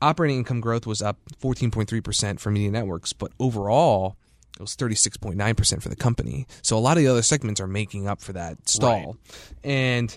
Operating 0.00 0.38
income 0.38 0.60
growth 0.60 0.86
was 0.86 1.02
up 1.02 1.18
fourteen 1.38 1.70
point 1.70 1.88
three 1.88 2.00
percent 2.00 2.40
for 2.40 2.50
media 2.50 2.70
networks, 2.70 3.12
but 3.12 3.32
overall. 3.40 4.16
It 4.58 4.62
was 4.62 4.74
36.9% 4.74 5.82
for 5.82 5.90
the 5.90 5.96
company. 5.96 6.46
So 6.62 6.78
a 6.78 6.80
lot 6.80 6.96
of 6.96 7.02
the 7.02 7.08
other 7.08 7.20
segments 7.20 7.60
are 7.60 7.66
making 7.66 8.08
up 8.08 8.22
for 8.22 8.32
that 8.32 8.66
stall. 8.70 9.18
And 9.62 10.16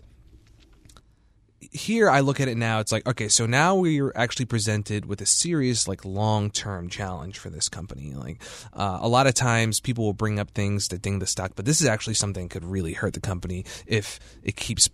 here 1.71 2.09
I 2.09 2.21
look 2.21 2.39
at 2.39 2.47
it 2.47 2.57
now, 2.57 2.79
it's 2.79 2.91
like, 2.91 3.05
okay, 3.07 3.27
so 3.27 3.45
now 3.45 3.75
we're 3.75 4.11
actually 4.15 4.45
presented 4.45 5.05
with 5.05 5.21
a 5.21 5.25
serious, 5.25 5.87
like, 5.87 6.03
long 6.05 6.49
term 6.49 6.89
challenge 6.89 7.37
for 7.37 7.49
this 7.49 7.69
company. 7.69 8.13
Like, 8.15 8.41
uh, 8.73 8.97
a 9.01 9.07
lot 9.07 9.27
of 9.27 9.33
times 9.35 9.79
people 9.79 10.03
will 10.05 10.13
bring 10.13 10.39
up 10.39 10.51
things 10.51 10.87
to 10.89 10.97
ding 10.97 11.19
the 11.19 11.27
stock, 11.27 11.51
but 11.55 11.65
this 11.65 11.79
is 11.81 11.87
actually 11.87 12.15
something 12.15 12.47
that 12.47 12.51
could 12.51 12.65
really 12.65 12.93
hurt 12.93 13.13
the 13.13 13.19
company 13.19 13.65
if 13.85 14.19
it 14.43 14.55
keeps 14.55 14.89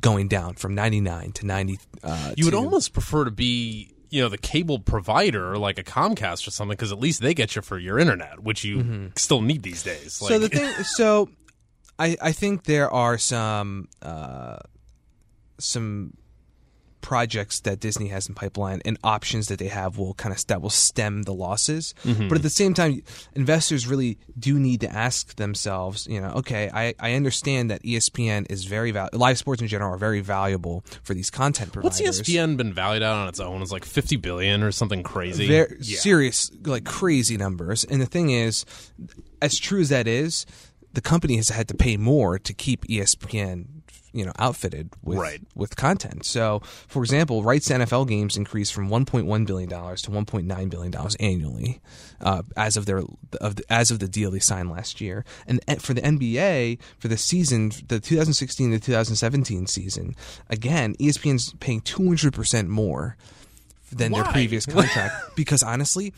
going 0.00 0.28
down 0.28 0.54
from 0.54 0.74
99 0.74 1.32
to 1.32 1.46
90. 1.46 1.78
Uh, 2.02 2.32
You 2.36 2.44
would 2.46 2.52
to- 2.52 2.56
almost 2.58 2.92
prefer 2.92 3.24
to 3.24 3.30
be, 3.30 3.92
you 4.10 4.22
know, 4.22 4.28
the 4.28 4.38
cable 4.38 4.78
provider 4.78 5.58
like 5.58 5.78
a 5.78 5.82
Comcast 5.84 6.46
or 6.46 6.50
something 6.50 6.76
because 6.76 6.92
at 6.92 7.00
least 7.00 7.20
they 7.20 7.34
get 7.34 7.56
you 7.56 7.62
for 7.62 7.78
your 7.78 7.98
internet, 7.98 8.40
which 8.40 8.62
you 8.64 9.10
still 9.16 9.40
need 9.42 9.62
these 9.62 9.82
days. 9.82 10.20
Like, 10.22 10.28
so 10.30 10.38
the 10.38 10.48
thing, 10.48 10.70
so 10.84 11.30
I 11.98 12.16
I 12.22 12.32
think 12.32 12.64
there 12.64 12.90
are 12.90 13.18
some 13.18 13.88
uh, 14.00 14.58
some 15.62 16.14
projects 17.00 17.58
that 17.60 17.80
Disney 17.80 18.06
has 18.08 18.28
in 18.28 18.34
pipeline 18.34 18.80
and 18.84 18.96
options 19.02 19.48
that 19.48 19.58
they 19.58 19.66
have 19.66 19.98
will 19.98 20.14
kind 20.14 20.32
of 20.32 20.46
that 20.46 20.62
will 20.62 20.70
stem 20.70 21.22
the 21.24 21.34
losses. 21.34 21.94
Mm-hmm. 22.04 22.28
But 22.28 22.36
at 22.36 22.42
the 22.42 22.48
same 22.50 22.74
time, 22.74 23.02
investors 23.34 23.88
really 23.88 24.18
do 24.38 24.56
need 24.56 24.82
to 24.82 24.88
ask 24.92 25.34
themselves, 25.34 26.06
you 26.06 26.20
know, 26.20 26.28
okay, 26.36 26.70
I, 26.72 26.94
I 27.00 27.14
understand 27.14 27.72
that 27.72 27.82
ESPN 27.82 28.46
is 28.50 28.66
very 28.66 28.92
val- 28.92 29.08
live 29.12 29.36
sports 29.36 29.60
in 29.60 29.66
general 29.66 29.92
are 29.92 29.98
very 29.98 30.20
valuable 30.20 30.84
for 31.02 31.12
these 31.12 31.28
content 31.28 31.72
providers. 31.72 32.00
What's 32.00 32.20
ESPN 32.20 32.56
been 32.56 32.72
valued 32.72 33.02
at 33.02 33.10
on 33.12 33.26
its 33.26 33.40
own? 33.40 33.62
It's 33.62 33.72
like 33.72 33.84
fifty 33.84 34.14
billion 34.16 34.62
or 34.62 34.70
something 34.70 35.02
crazy. 35.02 35.48
Very 35.48 35.78
Yeah. 35.80 35.98
serious, 35.98 36.52
like 36.64 36.84
crazy 36.84 37.36
numbers. 37.36 37.82
And 37.82 38.00
the 38.00 38.06
thing 38.06 38.30
is, 38.30 38.64
as 39.40 39.58
true 39.58 39.80
as 39.80 39.88
that 39.88 40.06
is, 40.06 40.46
the 40.92 41.00
company 41.00 41.36
has 41.36 41.48
had 41.48 41.68
to 41.68 41.74
pay 41.74 41.96
more 41.96 42.38
to 42.38 42.52
keep 42.52 42.86
ESPN, 42.86 43.66
you 44.12 44.26
know, 44.26 44.32
outfitted 44.38 44.90
with 45.02 45.18
Right. 45.18 45.40
with 45.54 45.74
content. 45.76 46.26
So, 46.26 46.60
for 46.86 47.02
example, 47.02 47.42
rights 47.42 47.66
to 47.68 47.74
NFL 47.74 48.06
games 48.08 48.36
increased 48.36 48.74
from 48.74 48.88
1.1 48.90 49.46
billion 49.46 49.68
dollars 49.70 50.02
to 50.02 50.10
1.9 50.10 50.68
billion 50.70 50.90
dollars 50.90 51.14
annually, 51.18 51.80
uh, 52.20 52.42
as 52.56 52.76
of 52.76 52.84
their 52.86 53.02
of 53.40 53.56
the, 53.56 53.64
as 53.70 53.90
of 53.90 54.00
the 54.00 54.08
deal 54.08 54.30
they 54.30 54.38
signed 54.38 54.70
last 54.70 55.00
year. 55.00 55.24
And 55.46 55.60
for 55.80 55.94
the 55.94 56.02
NBA 56.02 56.78
for 56.98 57.08
the 57.08 57.16
season, 57.16 57.70
the 57.88 57.98
2016 58.00 58.72
to 58.72 58.78
2017 58.78 59.66
season, 59.66 60.14
again, 60.50 60.94
ESPN's 61.00 61.54
paying 61.60 61.80
200 61.80 62.32
percent 62.34 62.68
more 62.68 63.16
than 63.90 64.12
their 64.12 64.24
previous 64.24 64.66
contract 64.76 65.14
because 65.36 65.62
honestly, 65.62 66.12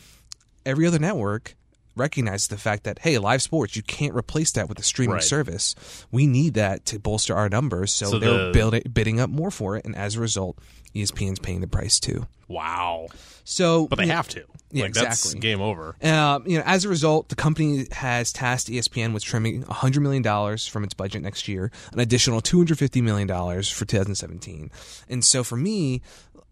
every 0.65 0.85
other 0.85 0.99
network 0.99 1.55
recognizes 1.95 2.47
the 2.47 2.57
fact 2.57 2.83
that 2.83 2.99
hey, 2.99 3.17
live 3.17 3.41
sports 3.41 3.75
you 3.75 3.83
can't 3.83 4.13
replace 4.15 4.51
that 4.51 4.67
with 4.69 4.79
a 4.79 4.83
streaming 4.83 5.15
Right. 5.15 5.23
service. 5.23 5.75
We 6.11 6.27
need 6.27 6.53
that 6.55 6.85
to 6.87 6.99
bolster 6.99 7.35
our 7.35 7.49
numbers, 7.49 7.93
so, 7.93 8.07
So 8.11 8.19
they're 8.19 8.47
the- 8.47 8.51
building, 8.51 8.83
bidding 8.93 9.19
up 9.19 9.29
more 9.29 9.51
for 9.51 9.75
it, 9.77 9.85
and 9.85 9.95
as 9.95 10.15
a 10.15 10.19
result, 10.19 10.57
ESPN's 10.93 11.39
paying 11.39 11.61
the 11.61 11.67
price 11.67 11.99
too. 11.99 12.25
Wow. 12.47 13.07
So, 13.43 13.87
But 13.87 13.97
they 13.97 14.07
have 14.07 14.27
to. 14.29 14.43
Yeah, 14.71 14.83
like 14.83 14.93
that's 14.93 15.23
exactly. 15.25 15.39
game 15.39 15.61
over. 15.61 15.95
uh, 16.01 16.39
you 16.45 16.57
know, 16.57 16.63
as 16.65 16.83
a 16.85 16.89
result, 16.89 17.29
the 17.29 17.35
company 17.35 17.87
has 17.91 18.33
tasked 18.33 18.69
ESPN 18.69 19.13
with 19.13 19.23
trimming 19.23 19.63
$100 19.63 20.01
million 20.01 20.23
from 20.57 20.83
its 20.83 20.93
budget 20.93 21.21
next 21.21 21.47
year, 21.47 21.71
an 21.93 21.99
additional 21.99 22.41
$250 22.41 23.01
million 23.01 23.27
for 23.27 23.85
2017. 23.85 24.71
And 25.09 25.23
so 25.23 25.43
for 25.43 25.55
me, 25.55 26.01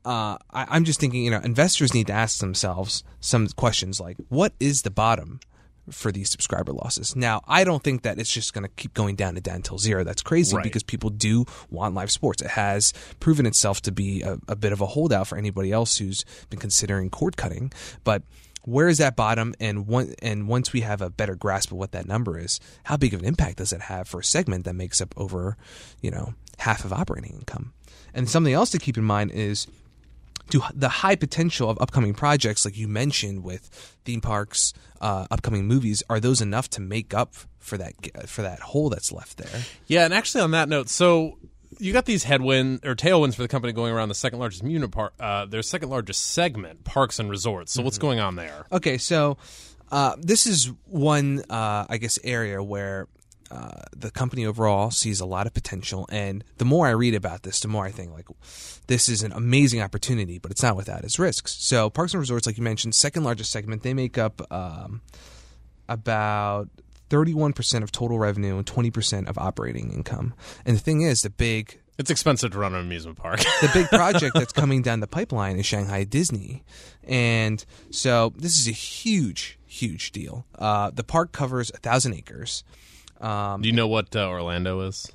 uh, 0.05 0.38
I, 0.51 0.65
I'm 0.69 0.83
just 0.83 1.00
thinking, 1.00 1.24
you 1.24 1.31
know, 1.31 1.39
investors 1.43 1.93
need 1.93 2.07
to 2.07 2.13
ask 2.13 2.39
themselves 2.39 3.03
some 3.19 3.48
questions 3.50 4.00
like, 4.00 4.17
what 4.29 4.53
is 4.60 4.81
the 4.83 4.91
bottom? 4.91 5.39
For 5.91 6.13
these 6.13 6.29
subscriber 6.29 6.72
losses. 6.72 7.13
Now, 7.13 7.41
I 7.45 7.65
don't 7.65 7.83
think 7.83 8.03
that 8.03 8.17
it's 8.17 8.31
just 8.31 8.53
going 8.53 8.63
to 8.63 8.69
keep 8.77 8.93
going 8.93 9.17
down 9.17 9.36
and 9.36 9.43
down 9.43 9.57
until 9.57 9.77
zero. 9.77 10.05
That's 10.05 10.22
crazy 10.22 10.55
Right. 10.55 10.63
because 10.63 10.81
people 10.81 11.10
do 11.10 11.43
want 11.69 11.93
live 11.93 12.10
sports. 12.10 12.41
It 12.41 12.51
has 12.51 12.93
proven 13.19 13.45
itself 13.45 13.81
to 13.81 13.91
be 13.91 14.22
a, 14.22 14.38
a 14.48 14.55
bit 14.55 14.72
of 14.72 14.79
a 14.79 14.86
holdout 14.86 15.27
for 15.27 15.38
anybody 15.38 15.74
else 15.74 15.98
who's 15.98 16.24
been 16.50 16.62
considering 16.62 17.10
cord 17.10 17.36
cutting. 17.36 17.74
But 18.05 18.24
where 18.63 18.88
is 18.88 19.00
that 19.00 19.17
bottom? 19.17 19.53
And 19.60 19.86
one, 19.86 20.13
and 20.22 20.48
once 20.48 20.72
we 20.72 20.79
have 20.81 21.01
a 21.01 21.10
better 21.10 21.36
grasp 21.36 21.74
of 21.74 21.77
what 21.77 21.91
that 21.91 22.07
number 22.07 22.39
is, 22.39 22.62
how 22.86 22.95
big 22.95 23.13
of 23.13 23.19
an 23.19 23.25
impact 23.25 23.57
does 23.57 23.74
it 23.74 23.81
have 23.81 24.07
for 24.07 24.22
a 24.22 24.24
segment 24.24 24.63
that 24.63 24.75
makes 24.75 25.01
up 25.01 25.13
over, 25.17 25.57
you 26.01 26.12
know, 26.12 26.33
half 26.60 26.86
of 26.86 26.93
operating 26.93 27.33
income? 27.33 27.74
And 28.13 28.29
something 28.29 28.53
else 28.53 28.69
to 28.69 28.79
keep 28.79 28.98
in 28.98 29.03
mind 29.03 29.31
is 29.31 29.67
to 30.50 30.62
the 30.73 30.89
high 30.89 31.15
potential 31.15 31.69
of 31.69 31.77
upcoming 31.81 32.13
projects, 32.13 32.65
like 32.65 32.77
you 32.77 32.88
mentioned 32.88 33.43
with 33.43 33.69
theme 34.05 34.21
parks, 34.21 34.73
uh, 35.01 35.25
upcoming 35.31 35.65
movies, 35.65 36.03
are 36.09 36.19
those 36.19 36.41
enough 36.41 36.69
to 36.71 36.81
make 36.81 37.13
up 37.13 37.33
for 37.59 37.77
that 37.77 37.93
for 38.27 38.41
that 38.41 38.59
hole 38.59 38.89
that's 38.89 39.12
left 39.12 39.38
there? 39.38 39.62
Yeah, 39.88 40.05
and 40.05 40.13
actually 40.13 40.41
on 40.41 40.51
that 40.51 40.67
note, 40.69 40.89
so 40.89 41.38
you 41.79 41.91
got 41.93 42.05
these 42.05 42.23
headwind 42.25 42.85
or 42.85 42.95
tailwinds 42.95 43.35
for 43.35 43.41
the 43.41 43.47
company 43.47 43.73
going 43.73 43.91
around 43.93 44.09
the 44.09 44.15
second 44.15 44.39
largest 44.39 44.63
park, 44.91 45.13
uh, 45.19 45.45
their 45.45 45.62
second 45.63 45.89
largest 45.89 46.21
segment, 46.21 46.83
parks 46.83 47.19
and 47.19 47.29
resorts. 47.29 47.71
So 47.73 47.79
Mm-hmm. 47.79 47.85
what's 47.85 47.97
going 47.97 48.19
on 48.19 48.35
there? 48.35 48.65
Okay, 48.71 48.97
so 48.97 49.38
uh, 49.91 50.15
this 50.19 50.45
is 50.45 50.71
one, 50.85 51.43
uh, 51.50 51.85
I 51.89 51.97
guess, 51.97 52.19
area 52.23 52.62
where 52.62 53.07
uh, 53.53 53.83
the 53.95 54.10
company 54.10 54.45
overall 54.45 54.89
sees 54.89 55.19
a 55.19 55.25
lot 55.25 55.45
of 55.45 55.53
potential. 55.53 56.07
And 56.10 56.43
the 56.57 56.65
more 56.65 56.88
I 56.88 56.91
read 56.91 57.13
about 57.13 57.43
this, 57.43 57.60
the 57.60 57.67
more 57.67 57.86
I 57.86 57.91
think 57.91 58.12
like 58.12 58.25
this 58.88 59.07
is 59.07 59.22
an 59.22 59.31
amazing 59.31 59.81
opportunity, 59.81 60.39
but 60.39 60.50
it's 60.50 60.63
not 60.63 60.75
without 60.75 61.03
its 61.03 61.19
risks. 61.19 61.55
So 61.60 61.89
parks 61.89 62.13
and 62.13 62.19
resorts, 62.19 62.48
like 62.48 62.57
you 62.57 62.63
mentioned, 62.63 62.95
second 62.95 63.24
largest 63.24 63.51
segment, 63.51 63.83
they 63.83 63.93
make 63.93 64.17
up 64.17 64.41
um, 64.51 65.01
about. 65.88 66.69
31% 67.10 67.83
of 67.83 67.91
total 67.91 68.17
revenue 68.17 68.57
and 68.57 68.65
20% 68.65 69.27
of 69.27 69.38
operating 69.38 69.91
income. 69.91 70.33
And 70.65 70.75
the 70.75 70.79
thing 70.79 71.01
is, 71.01 71.22
the 71.22 71.29
big 71.29 71.79
It's 72.00 72.10
expensive 72.10 72.53
to 72.53 72.57
run 72.57 72.74
an 72.74 72.81
amusement 72.81 73.19
park. 73.19 73.39
the 73.62 73.69
big 73.72 73.88
project 73.89 74.33
that's 74.33 74.53
coming 74.62 74.81
down 74.81 75.00
the 75.00 75.05
pipeline 75.05 75.60
is 75.60 75.65
Shanghai 75.67 76.05
Disney, 76.05 76.63
and 77.03 77.63
so 77.91 78.33
this 78.36 78.57
is 78.57 78.67
a 78.67 78.72
huge, 78.72 79.60
huge 79.67 80.12
deal. 80.12 80.48
Uh, 80.57 80.89
the 80.89 81.03
park 81.03 81.33
covers 81.33 81.69
a 81.75 81.77
thousand 81.77 82.15
acres. 82.15 82.63
Um, 83.22 83.62
Do 83.62 83.70
you 83.70 83.75
know 83.75 83.88
what 83.88 84.15
uh, 84.15 84.27
Orlando 84.27 84.82
is? 84.82 85.12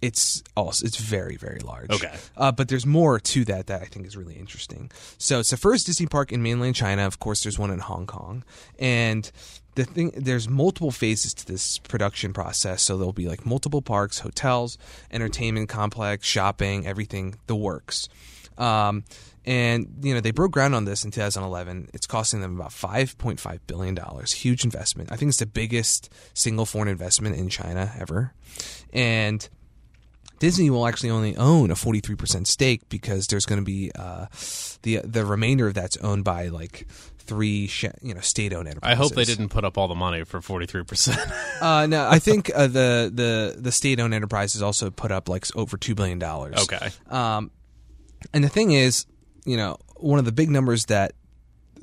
it's 0.00 0.42
also 0.56 0.86
it's 0.86 0.96
very, 0.96 1.36
very 1.36 1.60
large. 1.60 1.90
Okay. 1.90 2.14
uh, 2.36 2.52
but 2.52 2.68
there's 2.68 2.86
more 2.86 3.18
to 3.18 3.44
that 3.46 3.66
that 3.66 3.82
I 3.82 3.86
think 3.86 4.06
is 4.06 4.16
really 4.16 4.36
interesting. 4.36 4.90
So 5.18 5.40
it's 5.40 5.50
the 5.50 5.56
first 5.56 5.86
Disney 5.86 6.06
park 6.06 6.32
in 6.32 6.42
mainland 6.42 6.76
China. 6.76 7.06
Of 7.06 7.18
course, 7.18 7.42
there's 7.42 7.58
one 7.58 7.70
in 7.70 7.80
Hong 7.80 8.06
Kong, 8.06 8.44
and 8.78 9.30
the 9.74 9.84
thing 9.84 10.12
there's 10.16 10.48
multiple 10.48 10.90
phases 10.90 11.34
to 11.34 11.46
this 11.46 11.78
production 11.78 12.32
process. 12.32 12.82
So 12.82 12.96
there'll 12.96 13.12
be 13.12 13.28
like 13.28 13.44
multiple 13.44 13.82
parks, 13.82 14.20
hotels, 14.20 14.78
entertainment 15.10 15.68
complex, 15.68 16.26
shopping, 16.26 16.86
everything, 16.86 17.34
the 17.46 17.56
works. 17.56 18.08
Um, 18.56 19.04
and 19.48 20.00
you 20.02 20.12
know 20.12 20.20
they 20.20 20.30
broke 20.30 20.52
ground 20.52 20.74
on 20.74 20.84
this 20.84 21.04
in 21.04 21.10
2011. 21.10 21.88
It's 21.94 22.06
costing 22.06 22.42
them 22.42 22.60
about 22.60 22.70
5.5 22.70 23.60
billion 23.66 23.94
dollars. 23.94 24.30
Huge 24.30 24.62
investment. 24.62 25.10
I 25.10 25.16
think 25.16 25.30
it's 25.30 25.38
the 25.38 25.46
biggest 25.46 26.12
single 26.34 26.66
foreign 26.66 26.88
investment 26.88 27.36
in 27.36 27.48
China 27.48 27.90
ever. 27.98 28.34
And 28.92 29.48
Disney 30.38 30.68
will 30.68 30.86
actually 30.86 31.08
only 31.08 31.34
own 31.36 31.70
a 31.70 31.74
43% 31.74 32.46
stake 32.46 32.86
because 32.90 33.26
there's 33.26 33.46
going 33.46 33.58
to 33.58 33.64
be 33.64 33.90
uh, 33.94 34.26
the 34.82 35.00
the 35.02 35.24
remainder 35.24 35.66
of 35.66 35.72
that's 35.72 35.96
owned 35.96 36.24
by 36.24 36.48
like 36.48 36.86
three 37.18 37.70
you 38.02 38.12
know 38.12 38.20
state-owned 38.20 38.68
enterprises. 38.68 38.98
I 38.98 39.02
hope 39.02 39.14
they 39.14 39.24
didn't 39.24 39.48
put 39.48 39.64
up 39.64 39.78
all 39.78 39.88
the 39.88 39.94
money 39.94 40.24
for 40.24 40.42
forty 40.42 40.66
three 40.66 40.84
percent. 40.84 41.18
Uh, 41.58 41.86
no, 41.86 42.08
I 42.08 42.20
think 42.20 42.52
uh, 42.54 42.68
the 42.68 43.10
the 43.12 43.56
the 43.58 43.72
state-owned 43.72 44.14
enterprises 44.14 44.62
also 44.62 44.90
put 44.90 45.10
up 45.10 45.28
like 45.28 45.44
over 45.56 45.76
two 45.76 45.96
billion 45.96 46.20
dollars. 46.20 46.54
Okay. 46.62 46.90
Um, 47.10 47.50
and 48.32 48.44
the 48.44 48.48
thing 48.48 48.70
is, 48.70 49.06
you 49.48 49.56
know, 49.56 49.78
one 49.96 50.18
of 50.18 50.24
the 50.24 50.32
big 50.32 50.50
numbers 50.50 50.84
that 50.86 51.12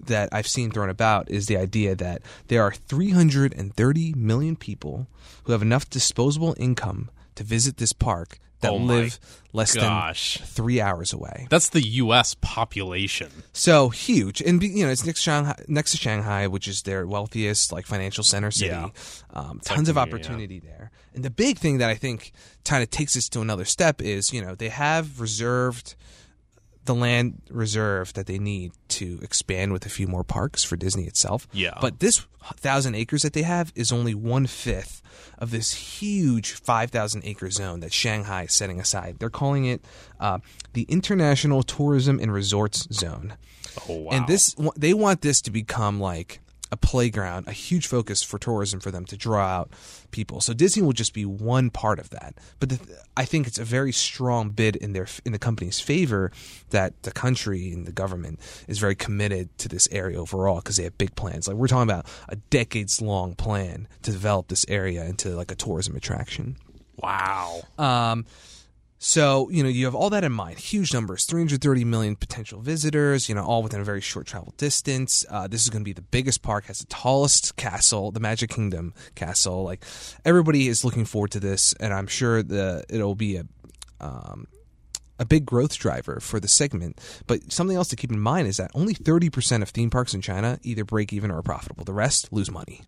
that 0.08 0.30
I've 0.32 0.48
seen 0.48 0.72
thrown 0.72 0.90
about 0.90 1.32
is 1.32 1.48
the 1.48 1.58
idea 1.58 1.96
that 1.96 2.22
there 2.48 2.62
are 2.62 2.74
330 2.74 4.14
million 4.14 4.56
people 4.56 5.08
who 5.46 5.52
have 5.54 5.62
enough 5.62 5.90
disposable 5.90 6.54
income 6.58 7.10
to 7.36 7.44
visit 7.44 7.78
this 7.78 7.94
park 7.94 8.38
that 8.62 8.72
Oh 8.72 8.78
live 8.78 9.20
less 9.54 9.76
gosh. 9.76 10.38
than 10.38 10.48
three 10.48 10.82
hours 10.82 11.14
away. 11.14 11.48
That's 11.50 11.70
the 11.70 11.82
U.S. 11.82 12.36
population. 12.42 13.30
So 13.54 13.90
huge, 13.90 14.42
and 14.42 14.62
you 14.64 14.86
know 14.86 14.92
it's 14.92 15.06
next 15.06 15.20
to 15.20 15.24
Shanghai, 15.24 15.56
next 15.68 15.92
to 15.92 15.98
Shanghai, 15.98 16.48
which 16.48 16.68
is 16.68 16.82
their 16.84 17.06
wealthiest 17.06 17.72
like 17.72 17.86
financial 17.86 18.24
center 18.24 18.52
city. 18.52 18.70
Yeah. 18.72 18.90
Um, 19.34 19.60
tons 19.64 19.88
of 19.90 19.96
Technically, 19.96 19.96
yeah. 19.96 20.02
opportunity 20.02 20.60
there, 20.60 20.92
and 21.14 21.24
the 21.24 21.30
big 21.30 21.58
thing 21.60 21.78
that 21.80 21.90
I 21.90 21.96
think 21.96 22.32
kind 22.64 22.82
of 22.82 22.90
takes 22.90 23.16
us 23.16 23.30
to 23.30 23.42
another 23.42 23.66
step 23.66 24.02
is 24.02 24.34
you 24.34 24.42
know 24.42 24.56
they 24.56 24.70
have 24.70 25.20
reserved 25.20 25.96
the 26.86 26.96
land 26.96 27.42
reserve 27.50 28.14
that 28.14 28.28
they 28.28 28.38
need 28.38 28.72
to 28.88 29.20
expand 29.22 29.74
with 29.74 29.86
a 29.86 29.90
few 29.90 30.08
more 30.08 30.24
parks 30.24 30.64
for 30.64 30.76
Disney 30.76 31.06
itself. 31.06 31.48
Yeah. 31.52 31.78
But 31.82 32.00
this 32.00 32.26
thousand 32.56 32.96
acres 32.96 33.24
that 33.24 33.34
they 33.34 33.42
have 33.42 33.72
is 33.76 33.92
only 33.92 34.14
one 34.14 34.48
fifth 34.48 35.02
of 35.38 35.52
this 35.52 35.74
huge 35.74 36.52
five 36.54 36.92
thousand 36.92 37.24
acre 37.26 37.50
zone 37.50 37.80
that 37.82 37.92
Shanghai 37.92 38.44
is 38.44 38.54
setting 38.54 38.80
aside. 38.80 39.18
They're 39.20 39.30
calling 39.30 39.66
it 39.66 39.84
uh, 40.20 40.40
the 40.74 40.84
International 40.84 41.64
Tourism 41.64 42.20
and 42.20 42.32
Resorts 42.32 42.88
Zone. 42.94 43.36
Oh 43.90 43.96
wow. 43.96 44.12
And 44.12 44.28
this, 44.28 44.56
they 44.78 44.94
want 44.94 45.22
this 45.22 45.42
to 45.42 45.52
become 45.52 46.00
like 46.00 46.40
a 46.72 46.78
playground, 46.78 47.48
a 47.48 47.52
huge 47.52 47.88
focus 47.88 48.24
for 48.24 48.40
tourism 48.40 48.80
for 48.80 48.92
them 48.92 49.06
to 49.06 49.16
draw 49.16 49.46
out 49.46 49.70
people. 50.12 50.42
So 50.42 50.54
Disney 50.54 50.82
will 50.82 50.94
just 50.94 51.14
be 51.14 51.26
one 51.26 51.70
part 51.70 52.00
of 52.00 52.10
that. 52.10 52.36
But 52.60 52.70
the, 52.70 52.80
I 53.16 53.26
think 53.26 53.48
it's 53.48 53.60
a 53.60 53.64
very 53.64 53.92
strong 53.92 54.50
bid 54.50 54.76
in 54.76 54.94
their 54.94 55.08
in 55.26 55.32
the 55.32 55.40
company's 55.40 55.80
favor 55.80 56.32
that 56.72 57.04
the 57.04 57.12
country 57.12 57.72
and 57.72 57.86
the 57.86 57.92
government 57.92 58.40
is 58.68 58.80
very 58.80 58.96
committed 58.96 59.56
to 59.60 59.70
this 59.70 59.88
area 59.92 60.20
overall 60.20 60.58
because 60.58 60.78
they 60.78 60.84
have 60.84 60.98
big 60.98 61.16
plans. 61.16 61.48
Like 61.48 61.58
we're 61.58 61.68
talking 61.68 61.90
about 61.90 62.08
a 62.30 62.36
decades 62.36 63.02
long 63.02 63.36
plan 63.36 63.88
to 64.02 64.12
develop 64.12 64.48
this 64.48 64.66
area 64.68 65.06
into 65.06 65.30
like 65.36 65.52
a 65.52 65.56
tourism 65.56 65.96
attraction. 65.96 66.58
wow. 66.98 67.62
Um, 67.78 68.26
so 68.98 69.50
you 69.50 69.62
know 69.62 69.70
you 69.70 69.86
have 69.86 69.96
all 69.96 70.10
that 70.10 70.24
in 70.24 70.32
mind. 70.32 70.58
Huge 70.58 70.94
numbers, 70.94 71.26
330 71.26 71.84
million 71.84 72.16
potential 72.16 72.62
visitors. 72.62 73.28
You 73.28 73.36
know, 73.36 73.44
all 73.44 73.62
within 73.62 73.82
a 73.82 73.84
very 73.84 74.02
short 74.02 74.28
travel 74.28 74.54
distance. 74.58 75.26
Uh, 75.30 75.48
this 75.48 75.64
is 75.64 75.70
going 75.70 75.82
to 75.82 75.86
be 75.86 75.94
the 75.94 76.02
biggest 76.02 76.42
park, 76.42 76.66
has 76.66 76.80
the 76.80 76.86
tallest 76.86 77.56
castle, 77.56 78.12
the 78.12 78.20
Magic 78.20 78.50
Kingdom 78.50 78.94
castle. 79.16 79.64
Like 79.64 79.84
everybody 80.24 80.68
is 80.68 80.86
looking 80.86 81.06
forward 81.06 81.32
to 81.32 81.40
this, 81.40 81.74
and 81.80 81.94
I'm 81.94 82.08
sure 82.08 82.42
the 82.42 82.86
it'll 82.90 83.16
be 83.16 83.38
a 83.38 83.46
um, 84.00 84.48
a 85.20 85.26
big 85.26 85.46
growth 85.46 85.78
driver 85.78 86.20
for 86.20 86.40
the 86.40 86.48
segment. 86.48 87.00
But 87.28 87.52
something 87.52 87.76
else 87.76 87.88
to 87.90 87.96
keep 87.96 88.12
in 88.12 88.20
mind 88.20 88.48
is 88.48 88.58
that 88.58 88.72
only 88.74 88.94
30% 88.94 89.62
of 89.62 89.70
theme 89.70 89.90
parks 89.90 90.14
in 90.14 90.22
China 90.22 90.60
either 90.64 90.84
break 90.84 91.14
even 91.14 91.32
or 91.32 91.38
are 91.38 91.44
profitable. 91.44 91.86
The 91.86 91.94
rest 91.94 92.32
lose 92.32 92.52
money. 92.52 92.82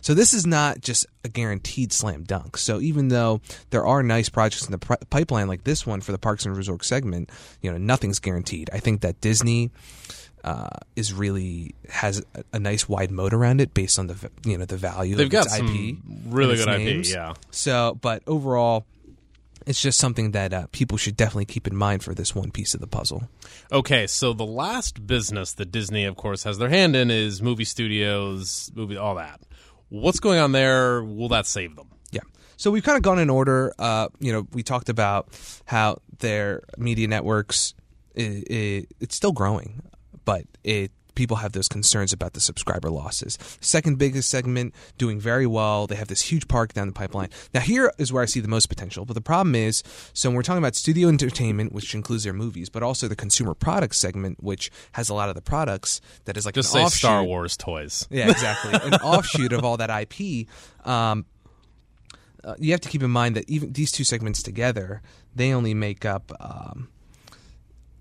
So 0.00 0.14
this 0.14 0.34
is 0.34 0.46
not 0.46 0.80
just 0.80 1.06
a 1.24 1.28
guaranteed 1.28 1.92
slam 1.92 2.24
dunk. 2.24 2.56
So 2.56 2.80
even 2.80 3.08
though 3.08 3.40
there 3.70 3.86
are 3.86 4.02
nice 4.02 4.28
projects 4.28 4.64
in 4.64 4.72
the 4.72 4.78
pr- 4.78 4.94
pipeline 5.10 5.48
like 5.48 5.64
this 5.64 5.86
one 5.86 6.00
for 6.00 6.12
the 6.12 6.18
parks 6.18 6.46
and 6.46 6.56
resort 6.56 6.84
segment, 6.84 7.30
you 7.60 7.70
know 7.70 7.78
nothing's 7.78 8.18
guaranteed. 8.18 8.70
I 8.72 8.78
think 8.78 9.02
that 9.02 9.20
Disney 9.20 9.70
uh, 10.44 10.68
is 10.96 11.12
really 11.12 11.74
has 11.88 12.24
a, 12.34 12.44
a, 12.54 12.58
nice 12.58 12.88
wide 12.88 13.10
moat 13.10 13.34
around 13.34 13.60
it 13.60 13.74
based 13.74 13.98
on 13.98 14.06
the 14.06 14.30
you 14.44 14.56
know 14.56 14.64
the 14.64 14.76
value. 14.76 15.14
They've 15.14 15.26
of 15.26 15.32
got 15.32 15.46
its 15.46 15.56
some 15.56 15.66
IP, 15.66 15.96
really 16.26 16.56
good 16.56 16.68
names. 16.68 17.10
IP. 17.10 17.14
Yeah. 17.14 17.34
So, 17.50 17.98
but 18.00 18.22
overall, 18.26 18.86
it's 19.66 19.80
just 19.80 19.98
something 19.98 20.32
that 20.32 20.52
uh, 20.52 20.66
people 20.72 20.96
should 20.98 21.16
definitely 21.16 21.44
keep 21.44 21.66
in 21.66 21.76
mind 21.76 22.02
for 22.02 22.14
this 22.14 22.34
one 22.34 22.50
piece 22.50 22.74
of 22.74 22.80
the 22.80 22.86
puzzle. 22.86 23.28
Okay, 23.70 24.06
so 24.06 24.32
the 24.32 24.46
last 24.46 25.06
business 25.06 25.52
that 25.54 25.70
Disney, 25.70 26.04
of 26.04 26.16
course, 26.16 26.44
has 26.44 26.58
their 26.58 26.68
hand 26.68 26.96
in 26.96 27.10
is 27.10 27.42
movie 27.42 27.64
studios, 27.64 28.70
movie, 28.74 28.96
all 28.96 29.14
that. 29.16 29.40
What's 29.88 30.20
going 30.20 30.38
on 30.38 30.52
there? 30.52 31.02
Will 31.02 31.28
that 31.28 31.46
save 31.46 31.76
them? 31.76 31.88
Yeah. 32.10 32.20
So 32.56 32.70
we've 32.70 32.84
kind 32.84 32.96
of 32.96 33.02
gone 33.02 33.18
in 33.18 33.28
order. 33.30 33.74
Uh, 33.78 34.08
you 34.18 34.32
know, 34.32 34.46
we 34.52 34.62
talked 34.62 34.88
about 34.88 35.28
how 35.64 36.00
their 36.18 36.62
media 36.76 37.08
networks 37.08 37.74
i 38.16 38.42
i 38.50 38.86
it's 39.00 39.14
still 39.14 39.32
growing, 39.32 39.82
but 40.24 40.44
it 40.64 40.92
people 41.14 41.38
have 41.38 41.52
those 41.52 41.68
concerns 41.68 42.12
about 42.12 42.32
the 42.32 42.40
subscriber 42.40 42.90
losses. 42.90 43.38
Second 43.60 43.98
biggest 43.98 44.30
segment 44.30 44.74
doing 44.98 45.20
very 45.20 45.46
well. 45.46 45.86
They 45.86 45.96
have 45.96 46.08
this 46.08 46.22
huge 46.22 46.48
park 46.48 46.72
down 46.72 46.86
the 46.86 46.92
pipeline. 46.92 47.28
Now 47.54 47.60
here 47.60 47.92
is 47.98 48.12
where 48.12 48.22
I 48.22 48.26
see 48.26 48.40
the 48.40 48.48
most 48.48 48.68
potential. 48.68 49.04
But 49.04 49.14
the 49.14 49.20
problem 49.20 49.54
is, 49.54 49.82
so 50.12 50.28
when 50.28 50.36
we're 50.36 50.42
talking 50.42 50.58
about 50.62 50.76
studio 50.76 51.08
entertainment, 51.08 51.72
which 51.72 51.94
includes 51.94 52.24
their 52.24 52.32
movies, 52.32 52.68
but 52.68 52.82
also 52.82 53.08
the 53.08 53.16
consumer 53.16 53.54
products 53.54 53.98
segment, 53.98 54.42
which 54.42 54.70
has 54.92 55.08
a 55.08 55.14
lot 55.14 55.28
of 55.28 55.34
the 55.34 55.42
products 55.42 56.00
that 56.24 56.36
is 56.36 56.44
like 56.44 56.54
Just 56.54 56.72
say 56.72 56.82
offshoot. 56.82 56.98
Star 56.98 57.24
Wars 57.24 57.56
toys. 57.56 58.06
Yeah, 58.10 58.30
exactly. 58.30 58.72
An 58.74 58.94
offshoot 59.02 59.52
of 59.52 59.64
all 59.64 59.76
that 59.78 59.90
IP. 59.90 60.46
Um, 60.86 61.26
uh, 62.42 62.54
you 62.58 62.70
have 62.70 62.80
to 62.80 62.88
keep 62.88 63.02
in 63.02 63.10
mind 63.10 63.36
that 63.36 63.48
even 63.48 63.72
these 63.72 63.92
two 63.92 64.04
segments 64.04 64.42
together, 64.42 65.02
they 65.34 65.52
only 65.52 65.74
make 65.74 66.04
up. 66.04 66.32
Um, 66.40 66.88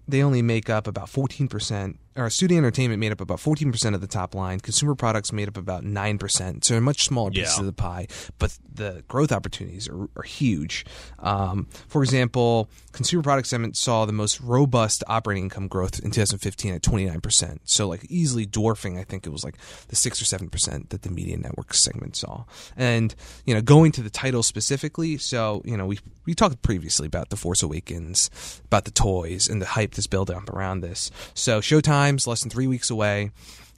they 0.08 0.24
only 0.24 0.42
make 0.42 0.72
up 0.72 0.88
about 0.88 1.06
14%, 1.08 1.98
or 2.16 2.30
studio 2.30 2.58
entertainment 2.58 3.00
made 3.00 3.12
up 3.12 3.22
about 3.22 3.38
14% 3.40 3.94
of 3.96 4.02
the 4.02 4.08
top 4.08 4.36
line. 4.36 4.60
Consumer 4.60 4.96
products 4.96 5.32
made 5.32 5.48
up 5.48 5.58
about 5.58 5.84
9%. 5.84 6.64
So 6.64 6.74
they're 6.74 6.82
much 6.82 7.06
smaller 7.06 7.32
pieces 7.32 7.56
Yeah. 7.56 7.62
of 7.62 7.66
the 7.66 7.74
pie, 7.74 8.08
but 8.40 8.58
the 8.74 9.04
growth 9.08 9.32
opportunities 9.32 9.88
are, 9.88 10.10
are 10.18 10.24
huge. 10.24 10.86
Um, 11.20 11.68
for 11.88 12.04
example, 12.04 12.70
consumer 12.92 13.24
products 13.24 13.50
segment 13.50 13.78
saw 13.78 14.06
the 14.06 14.12
most 14.14 14.40
robust 14.42 15.04
operating 15.08 15.46
income 15.46 15.68
growth 15.68 16.00
in 16.00 16.12
2015 16.12 16.74
at 16.74 16.82
29%. 16.82 17.60
So 17.64 17.88
like 17.88 18.06
easily 18.10 18.46
dwarfing, 18.46 18.98
I 18.98 19.04
think 19.04 19.26
it 19.26 19.30
was 19.30 19.44
like 19.44 19.56
the 19.88 19.96
6 19.96 20.22
or 20.22 20.26
7% 20.26 20.90
that 20.90 21.04
the 21.04 21.10
media 21.10 21.38
network 21.38 21.74
segment 21.74 22.16
saw. 22.16 22.44
And, 22.76 23.14
you 23.46 23.54
know, 23.54 23.62
going 23.62 23.92
to 23.94 24.02
the 24.02 24.10
title 24.10 24.44
specifically, 24.44 25.18
so, 25.18 25.62
you 25.66 25.78
know, 25.78 25.86
we 25.86 26.00
we 26.26 26.36
talked 26.36 26.62
previously 26.62 27.08
about 27.08 27.30
The 27.30 27.36
Force 27.36 27.64
Awakens, 27.64 28.30
about 28.66 28.86
the 28.86 28.92
toys 28.92 29.50
and 29.50 29.60
the 29.60 29.66
hype 29.66 29.96
that's 29.96 30.06
built 30.06 30.30
up 30.30 30.48
around 30.50 30.82
this. 30.82 31.10
So 31.34 31.60
Showtime's 32.00 32.28
less 32.28 32.42
than 32.42 32.50
three 32.50 32.68
weeks 32.68 32.90
away, 32.90 33.32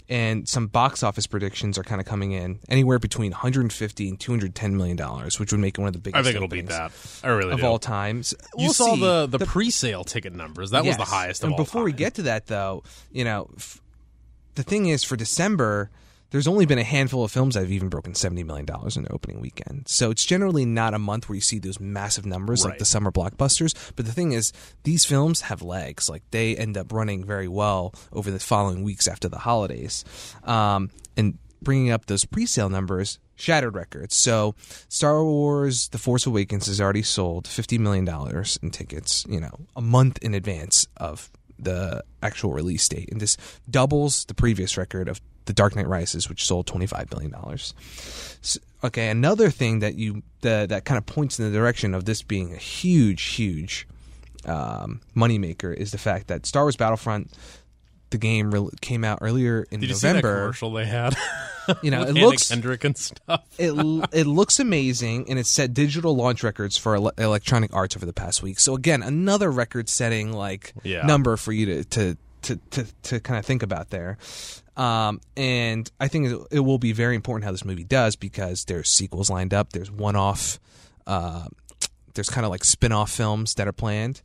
and 0.09 0.47
some 0.47 0.67
box 0.67 1.03
office 1.03 1.25
predictions 1.27 1.77
are 1.77 1.83
kind 1.83 1.99
of 2.01 2.05
coming 2.07 2.31
in 2.33 2.59
anywhere 2.69 2.99
between 2.99 3.31
150 3.31 4.09
and 4.09 4.19
210 4.19 4.77
million 4.77 4.97
dollars, 4.97 5.39
which 5.39 5.51
would 5.51 5.61
make 5.61 5.77
it 5.77 5.81
one 5.81 5.87
of 5.87 5.93
the 5.93 5.99
biggest. 5.99 6.19
I 6.19 6.23
think 6.23 6.35
it'll 6.35 6.47
beat 6.47 6.67
that. 6.67 6.91
I 7.23 7.29
really 7.29 7.53
of 7.53 7.59
do. 7.61 7.65
all 7.65 7.79
times. 7.79 8.33
you 8.57 8.65
We'll 8.65 8.73
saw 8.73 8.95
see. 8.95 9.01
the, 9.01 9.27
the 9.27 9.45
pre-sale 9.45 10.03
ticket 10.03 10.33
numbers. 10.33 10.71
That 10.71 10.85
was 10.85 10.97
the 10.97 11.05
highest 11.05 11.43
of 11.43 11.47
And 11.47 11.53
all 11.53 11.57
before 11.57 11.83
we 11.83 11.93
get 11.93 12.15
to 12.15 12.23
that, 12.23 12.47
though, 12.47 12.83
you 13.11 13.23
know, 13.23 13.49
f- 13.57 13.81
the 14.55 14.63
thing 14.63 14.87
is 14.87 15.03
for 15.03 15.15
December, 15.15 15.89
there's 16.31 16.47
only 16.47 16.65
been 16.65 16.79
a 16.79 16.83
handful 16.83 17.23
of 17.23 17.31
films 17.31 17.53
that 17.55 17.61
have 17.61 17.71
even 17.71 17.89
broken 17.89 18.15
seventy 18.15 18.43
million 18.43 18.65
dollars 18.65 18.97
in 18.97 19.03
the 19.03 19.11
opening 19.11 19.39
weekend. 19.41 19.87
So 19.87 20.11
it's 20.11 20.25
generally 20.25 20.65
not 20.65 20.93
a 20.93 20.99
month 20.99 21.29
where 21.29 21.35
you 21.35 21.41
see 21.41 21.59
those 21.59 21.79
massive 21.79 22.25
numbers 22.25 22.65
like 22.65 22.77
the 22.79 22.85
summer 22.85 23.11
blockbusters. 23.11 23.91
But 23.95 24.05
the 24.05 24.13
thing 24.13 24.31
is, 24.31 24.51
these 24.83 25.05
films 25.05 25.41
have 25.41 25.61
legs. 25.61 26.09
Like 26.09 26.23
they 26.31 26.55
end 26.55 26.77
up 26.77 26.91
running 26.91 27.23
very 27.23 27.47
well 27.47 27.93
over 28.11 28.31
the 28.31 28.39
following 28.39 28.83
weeks 28.83 29.07
after 29.07 29.29
the 29.29 29.39
holidays, 29.39 30.03
um, 30.43 30.89
and 31.15 31.37
bringing 31.61 31.91
up 31.91 32.07
those 32.07 32.25
pre-sale 32.25 32.69
numbers. 32.69 33.19
Shattered 33.35 33.73
records. 33.73 34.15
So, 34.15 34.53
Star 34.87 35.23
Wars: 35.23 35.87
The 35.87 35.97
Force 35.97 36.27
Awakens 36.27 36.67
has 36.67 36.79
already 36.79 37.01
sold 37.01 37.47
fifty 37.47 37.79
million 37.79 38.05
dollars 38.05 38.59
in 38.61 38.69
tickets. 38.69 39.25
You 39.27 39.39
know, 39.39 39.65
a 39.75 39.81
month 39.81 40.19
in 40.21 40.35
advance 40.35 40.85
of 40.95 41.31
the 41.63 42.03
actual 42.21 42.53
release 42.53 42.87
date, 42.87 43.09
and 43.11 43.21
this 43.21 43.37
doubles 43.69 44.25
the 44.25 44.33
previous 44.33 44.77
record 44.77 45.07
of 45.07 45.21
The 45.45 45.53
Dark 45.53 45.75
Knight 45.75 45.87
Rises, 45.87 46.29
which 46.29 46.45
sold 46.45 46.67
twenty 46.67 46.87
five 46.87 47.09
billion 47.09 47.31
dollars. 47.31 47.73
Okay, 48.83 49.09
another 49.09 49.49
thing 49.49 49.79
that 49.79 49.95
you 49.95 50.23
that 50.41 50.69
that 50.69 50.85
kind 50.85 50.97
of 50.97 51.05
points 51.05 51.39
in 51.39 51.45
the 51.45 51.57
direction 51.57 51.93
of 51.93 52.05
this 52.05 52.21
being 52.23 52.53
a 52.53 52.57
huge, 52.57 53.21
huge 53.23 53.87
um, 54.45 55.01
moneymaker 55.15 55.73
is 55.73 55.91
the 55.91 55.97
fact 55.97 56.27
that 56.27 56.45
Star 56.45 56.63
Wars 56.63 56.75
Battlefront, 56.75 57.31
the 58.11 58.17
game, 58.17 58.51
re- 58.51 58.69
came 58.81 59.03
out 59.03 59.19
earlier 59.21 59.65
in 59.71 59.79
Did 59.81 59.89
you 59.89 59.95
see 59.95 60.07
that 60.07 60.13
November. 60.15 60.39
commercial 60.41 60.71
they 60.73 60.85
had? 60.85 61.15
You 61.83 61.91
know, 61.91 62.01
it 62.01 62.09
Anna 62.09 62.19
looks 62.21 62.49
Kendrick 62.49 62.83
and 62.83 62.97
stuff. 62.97 63.43
it 63.59 63.71
it 64.11 64.25
looks 64.25 64.59
amazing, 64.59 65.29
and 65.29 65.37
it 65.37 65.45
set 65.45 65.73
digital 65.75 66.15
launch 66.15 66.43
records 66.43 66.75
for 66.75 66.95
ele- 66.95 67.11
Electronic 67.19 67.73
Arts 67.73 67.95
over 67.95 68.05
the 68.05 68.11
past 68.13 68.41
week. 68.41 68.59
So 68.59 68.75
again, 68.75 69.03
another 69.03 69.49
record-setting 69.51 70.33
like 70.33 70.73
Yeah. 70.83 71.05
number 71.05 71.37
for 71.37 71.53
you 71.53 71.67
to 71.67 71.83
to 71.85 72.17
to 72.41 72.55
to, 72.71 72.85
to 73.03 73.19
kind 73.21 73.37
of 73.37 73.45
think 73.45 73.61
about 73.63 73.89
there. 73.91 74.17
Um, 74.75 75.21
and 75.37 75.89
I 75.99 76.07
think 76.07 76.27
it, 76.31 76.39
it 76.51 76.59
will 76.61 76.79
be 76.79 76.93
very 76.93 77.15
important 77.15 77.45
how 77.45 77.51
this 77.51 77.63
movie 77.63 77.83
does 77.85 78.15
because 78.15 78.65
there's 78.65 78.89
sequels 78.89 79.29
lined 79.29 79.53
up. 79.53 79.71
There's 79.71 79.91
one-off. 79.91 80.59
Uh, 81.05 81.45
there's 82.15 82.29
kind 82.29 82.43
of 82.43 82.49
like 82.51 82.63
spin-off 82.63 83.11
films 83.11 83.53
that 83.55 83.67
are 83.67 83.71
planned, 83.73 84.21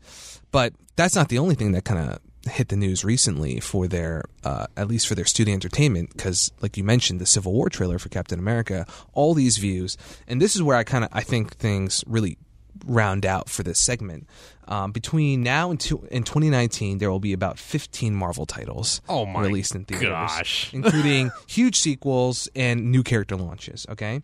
but 0.50 0.72
that's 0.96 1.14
not 1.14 1.28
the 1.28 1.38
only 1.38 1.54
thing 1.54 1.72
that 1.72 1.84
kind 1.84 2.10
of 2.10 2.18
hit 2.46 2.68
the 2.68 2.76
news 2.76 3.04
recently 3.04 3.60
for 3.60 3.86
their 3.88 4.24
uh, 4.44 4.66
at 4.76 4.88
least 4.88 5.06
for 5.06 5.14
their 5.14 5.24
studio 5.24 5.54
entertainment 5.54 6.10
because 6.12 6.50
like 6.60 6.76
you 6.76 6.84
mentioned 6.84 7.20
the 7.20 7.26
civil 7.26 7.52
war 7.52 7.68
trailer 7.68 7.98
for 7.98 8.08
captain 8.08 8.38
america 8.38 8.86
all 9.12 9.34
these 9.34 9.58
views. 9.58 9.96
And 10.26 10.40
this 10.40 10.54
is 10.56 10.62
where 10.62 10.76
i 10.76 10.84
kind 10.84 11.04
of 11.04 11.10
i 11.12 11.22
think 11.22 11.56
things 11.56 12.02
really 12.06 12.38
round 12.84 13.24
out 13.24 13.48
for 13.48 13.62
this 13.62 13.80
segment. 13.80 14.28
Um, 14.68 14.92
between 14.92 15.42
now 15.42 15.70
and, 15.70 15.80
two, 15.80 16.06
and 16.10 16.26
2019 16.26 16.98
there 16.98 17.10
will 17.10 17.20
be 17.20 17.32
about 17.32 17.56
15 17.58 18.14
marvel 18.14 18.46
titles 18.46 19.00
Oh 19.08 19.24
my 19.24 19.40
released 19.42 19.74
in 19.76 19.84
theaters 19.84 20.08
gosh. 20.08 20.74
including 20.74 21.30
huge 21.46 21.76
sequels 21.76 22.48
and 22.56 22.90
new 22.90 23.04
character 23.04 23.36
launches 23.36 23.86
okay 23.88 24.22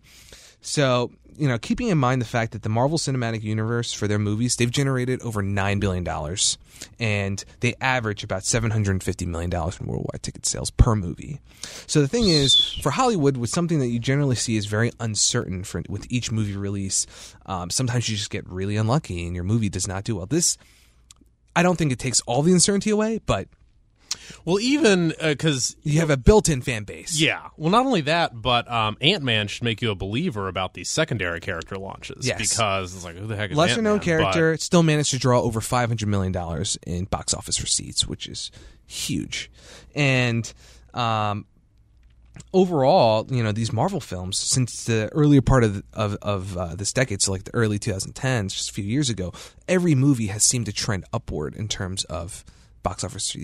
so, 0.63 1.11
you 1.37 1.47
know, 1.47 1.57
keeping 1.57 1.89
in 1.89 1.97
mind 1.97 2.21
the 2.21 2.25
fact 2.25 2.53
that 2.53 2.63
the 2.63 2.69
Marvel 2.69 2.97
Cinematic 2.97 3.43
Universe 3.43 3.91
for 3.91 4.07
their 4.07 4.17
movies, 4.17 4.55
they've 4.55 4.71
generated 4.71 5.21
over 5.21 5.43
$9 5.43 5.79
billion 5.79 6.07
and 6.99 7.43
they 7.59 7.75
average 7.81 8.23
about 8.23 8.43
$750 8.43 9.27
million 9.27 9.51
in 9.53 9.87
worldwide 9.87 10.23
ticket 10.23 10.45
sales 10.45 10.71
per 10.71 10.95
movie. 10.95 11.41
So 11.85 12.01
the 12.01 12.07
thing 12.07 12.29
is, 12.29 12.79
for 12.81 12.91
Hollywood, 12.91 13.35
with 13.35 13.49
something 13.49 13.79
that 13.79 13.87
you 13.87 13.99
generally 13.99 14.37
see 14.37 14.55
is 14.55 14.65
very 14.65 14.91
uncertain 15.01 15.65
for, 15.65 15.83
with 15.89 16.09
each 16.09 16.31
movie 16.31 16.55
release, 16.55 17.07
um, 17.45 17.69
sometimes 17.69 18.07
you 18.07 18.15
just 18.15 18.29
get 18.29 18.47
really 18.49 18.77
unlucky 18.77 19.25
and 19.25 19.35
your 19.35 19.43
movie 19.43 19.69
does 19.69 19.87
not 19.87 20.05
do 20.05 20.15
well. 20.15 20.27
This, 20.27 20.57
I 21.57 21.63
don't 21.63 21.77
think 21.77 21.91
it 21.91 21.99
takes 21.99 22.21
all 22.21 22.41
the 22.41 22.53
uncertainty 22.53 22.89
away, 22.89 23.19
but 23.25 23.49
Well, 24.45 24.59
even 24.59 25.13
because 25.21 25.75
you 25.83 25.99
have 25.99 26.09
a 26.09 26.17
built-in 26.17 26.61
fan 26.61 26.83
base. 26.83 27.19
yeah, 27.19 27.49
well, 27.57 27.71
not 27.71 27.85
only 27.85 28.01
that, 28.01 28.41
but 28.41 28.69
um, 28.71 28.97
Ant 29.01 29.23
Man 29.23 29.47
should 29.47 29.63
make 29.63 29.81
you 29.81 29.91
a 29.91 29.95
believer 29.95 30.47
about 30.47 30.73
these 30.73 30.89
secondary 30.89 31.39
character 31.39 31.77
launches. 31.77 32.25
Yes. 32.27 32.39
because 32.39 32.95
it's 32.95 33.03
like 33.05 33.15
who 33.17 33.27
the 33.27 33.35
heck 33.35 33.51
is 33.51 33.57
lesser 33.57 33.81
known 33.81 33.95
Ant-Man? 33.99 34.17
character 34.19 34.57
still 34.57 34.83
managed 34.83 35.11
to 35.11 35.19
draw 35.19 35.41
over 35.41 35.61
500 35.61 36.07
million 36.07 36.31
dollars 36.31 36.77
in 36.85 37.05
box 37.05 37.33
office 37.33 37.61
receipts 37.61 38.07
which 38.07 38.27
is 38.27 38.51
huge 38.85 39.49
and 39.95 40.53
um, 40.93 41.45
overall 42.53 43.27
you 43.29 43.43
know 43.43 43.51
these 43.51 43.71
marvel 43.71 43.99
films 43.99 44.37
since 44.37 44.85
the 44.85 45.09
earlier 45.13 45.41
part 45.41 45.63
of 45.63 45.83
of, 45.93 46.17
of 46.21 46.57
uh, 46.57 46.75
this 46.75 46.91
decade 46.93 47.21
so 47.21 47.31
like 47.31 47.43
the 47.43 47.53
early 47.53 47.79
2010s 47.79 48.53
just 48.53 48.69
a 48.69 48.73
few 48.73 48.83
years 48.83 49.09
ago 49.09 49.31
every 49.67 49.95
movie 49.95 50.27
has 50.27 50.43
seemed 50.43 50.65
to 50.65 50.73
trend 50.73 51.05
upward 51.13 51.55
in 51.55 51.67
terms 51.67 52.03
of 52.05 52.43
box 52.83 53.03
office 53.03 53.35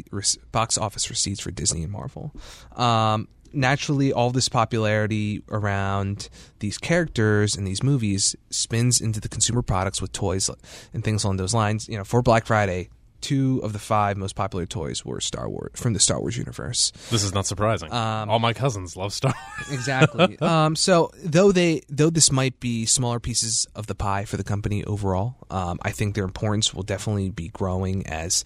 box 0.51 0.77
office 0.77 1.09
receipts 1.09 1.39
for 1.39 1.51
Disney 1.51 1.83
and 1.83 1.91
Marvel. 1.91 2.33
Um, 2.75 3.27
naturally 3.51 4.13
all 4.13 4.29
this 4.29 4.47
popularity 4.47 5.41
around 5.49 6.29
these 6.59 6.77
characters 6.77 7.55
and 7.55 7.65
these 7.65 7.81
movies 7.81 8.35
spins 8.51 9.01
into 9.01 9.19
the 9.19 9.29
consumer 9.29 9.63
products 9.63 10.01
with 10.01 10.11
toys 10.11 10.49
and 10.93 11.03
things 11.03 11.23
along 11.23 11.37
those 11.37 11.53
lines. 11.53 11.87
You 11.89 11.97
know 11.97 12.03
for 12.03 12.21
black 12.21 12.45
friday 12.45 12.89
two 13.21 13.59
of 13.63 13.73
the 13.73 13.79
five 13.79 14.17
most 14.17 14.35
popular 14.35 14.65
toys 14.65 15.03
were 15.05 15.19
Star 15.21 15.49
Wars 15.49 15.71
from 15.75 15.93
the 15.93 15.99
Star 15.99 16.19
Wars 16.19 16.37
universe. 16.37 16.91
This 17.11 17.23
is 17.23 17.33
not 17.33 17.45
surprising. 17.45 17.91
Um, 17.91 18.29
All 18.29 18.39
my 18.39 18.53
cousins 18.53 18.95
love 18.95 19.13
Star 19.13 19.33
Wars. 19.33 19.69
Exactly. 19.79 20.37
um, 20.39 20.75
so 20.75 21.11
though 21.23 21.51
they 21.51 21.81
though 21.89 22.09
this 22.09 22.31
might 22.31 22.59
be 22.59 22.85
smaller 22.85 23.19
pieces 23.19 23.67
of 23.75 23.87
the 23.87 23.95
pie 23.95 24.25
for 24.25 24.37
the 24.37 24.43
company 24.43 24.83
overall, 24.85 25.35
um, 25.49 25.79
I 25.81 25.91
think 25.91 26.15
their 26.15 26.23
importance 26.25 26.73
will 26.73 26.83
definitely 26.83 27.29
be 27.29 27.49
growing 27.49 28.05
as 28.07 28.43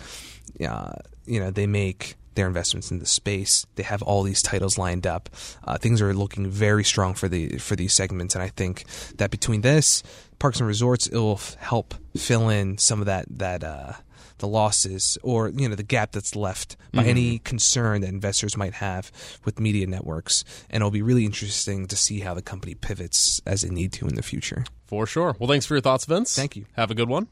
uh, 0.66 0.94
you 1.26 1.40
know 1.40 1.52
they 1.52 1.68
make 1.68 2.16
their 2.36 2.48
investments 2.48 2.90
in 2.90 2.98
the 2.98 3.06
space. 3.06 3.66
They 3.76 3.84
have 3.84 4.02
all 4.02 4.24
these 4.24 4.42
titles 4.42 4.78
lined 4.78 5.06
up. 5.06 5.30
Uh, 5.64 5.78
things 5.78 6.02
are 6.02 6.14
looking 6.16 6.48
very 6.50 6.84
strong 6.84 7.14
for 7.14 7.28
the 7.28 7.58
for 7.60 7.76
these 7.76 7.94
segments, 7.94 8.34
and 8.36 8.44
I 8.44 8.48
think 8.50 8.86
that 9.18 9.30
between 9.30 9.62
this 9.62 10.02
parks 10.40 10.60
and 10.60 10.68
resorts, 10.68 11.06
it 11.08 11.16
will 11.18 11.34
f- 11.36 11.56
help 11.60 11.94
fill 12.18 12.50
in 12.50 12.78
some 12.80 13.00
of 13.02 13.06
that 13.06 13.26
that. 13.38 13.64
Uh, 13.64 13.94
the 14.44 14.48
losses 14.50 15.18
or 15.24 15.48
you 15.48 15.70
know 15.70 15.76
the 15.76 15.84
gap 15.84 16.12
that's 16.12 16.36
left 16.36 16.76
by 16.92 17.00
mm-hmm. 17.00 17.10
any 17.10 17.40
concern 17.40 18.02
that 18.02 18.10
investors 18.10 18.58
might 18.58 18.74
have 18.74 19.10
with 19.46 19.58
media 19.58 19.88
networks 19.88 20.44
and 20.70 20.82
it'll 20.82 20.92
be 20.92 21.02
really 21.02 21.24
interesting 21.24 21.88
to 21.88 21.96
see 21.96 22.20
how 22.20 22.34
the 22.34 22.42
company 22.42 22.76
pivots 22.76 23.42
as 23.46 23.62
they 23.62 23.70
need 23.70 23.94
to 23.94 24.06
in 24.06 24.16
the 24.16 24.22
future 24.22 24.66
For 24.86 25.08
sure. 25.08 25.36
Well, 25.40 25.50
thanks 25.50 25.66
for 25.66 25.76
your 25.76 25.82
thoughts, 25.82 26.06
Vince. 26.06 26.36
Thank 26.36 26.56
you. 26.58 26.66
Have 26.74 26.92
a 26.92 26.96
good 26.96 27.10
one. 27.10 27.28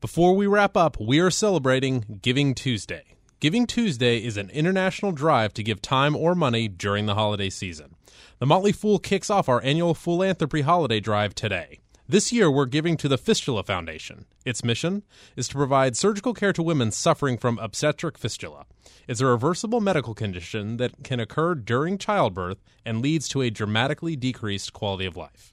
Before 0.00 0.34
we 0.34 0.46
wrap 0.46 0.76
up, 0.76 0.96
we 0.98 1.20
are 1.20 1.30
celebrating 1.30 2.20
Giving 2.22 2.54
Tuesday. 2.54 3.04
Giving 3.38 3.66
Tuesday 3.66 4.24
is 4.24 4.36
an 4.36 4.50
international 4.50 5.12
drive 5.12 5.52
to 5.54 5.62
give 5.62 5.82
time 5.82 6.16
or 6.16 6.34
money 6.34 6.68
during 6.68 7.04
the 7.04 7.14
holiday 7.14 7.50
season. 7.50 7.94
The 8.38 8.46
Motley 8.46 8.72
Fool 8.72 8.98
kicks 8.98 9.30
off 9.30 9.48
our 9.48 9.62
annual 9.62 9.94
philanthropy 9.94 10.62
holiday 10.62 11.00
drive 11.00 11.34
today. 11.34 11.80
This 12.08 12.32
year, 12.32 12.48
we're 12.48 12.66
giving 12.66 12.96
to 12.98 13.08
the 13.08 13.18
Fistula 13.18 13.64
Foundation. 13.64 14.26
Its 14.44 14.62
mission 14.62 15.02
is 15.34 15.48
to 15.48 15.56
provide 15.56 15.96
surgical 15.96 16.34
care 16.34 16.52
to 16.52 16.62
women 16.62 16.92
suffering 16.92 17.36
from 17.36 17.58
obstetric 17.58 18.16
fistula. 18.16 18.64
It's 19.08 19.20
a 19.20 19.26
reversible 19.26 19.80
medical 19.80 20.14
condition 20.14 20.76
that 20.76 21.02
can 21.02 21.18
occur 21.18 21.56
during 21.56 21.98
childbirth 21.98 22.58
and 22.84 23.02
leads 23.02 23.26
to 23.30 23.42
a 23.42 23.50
dramatically 23.50 24.14
decreased 24.14 24.72
quality 24.72 25.04
of 25.04 25.16
life. 25.16 25.52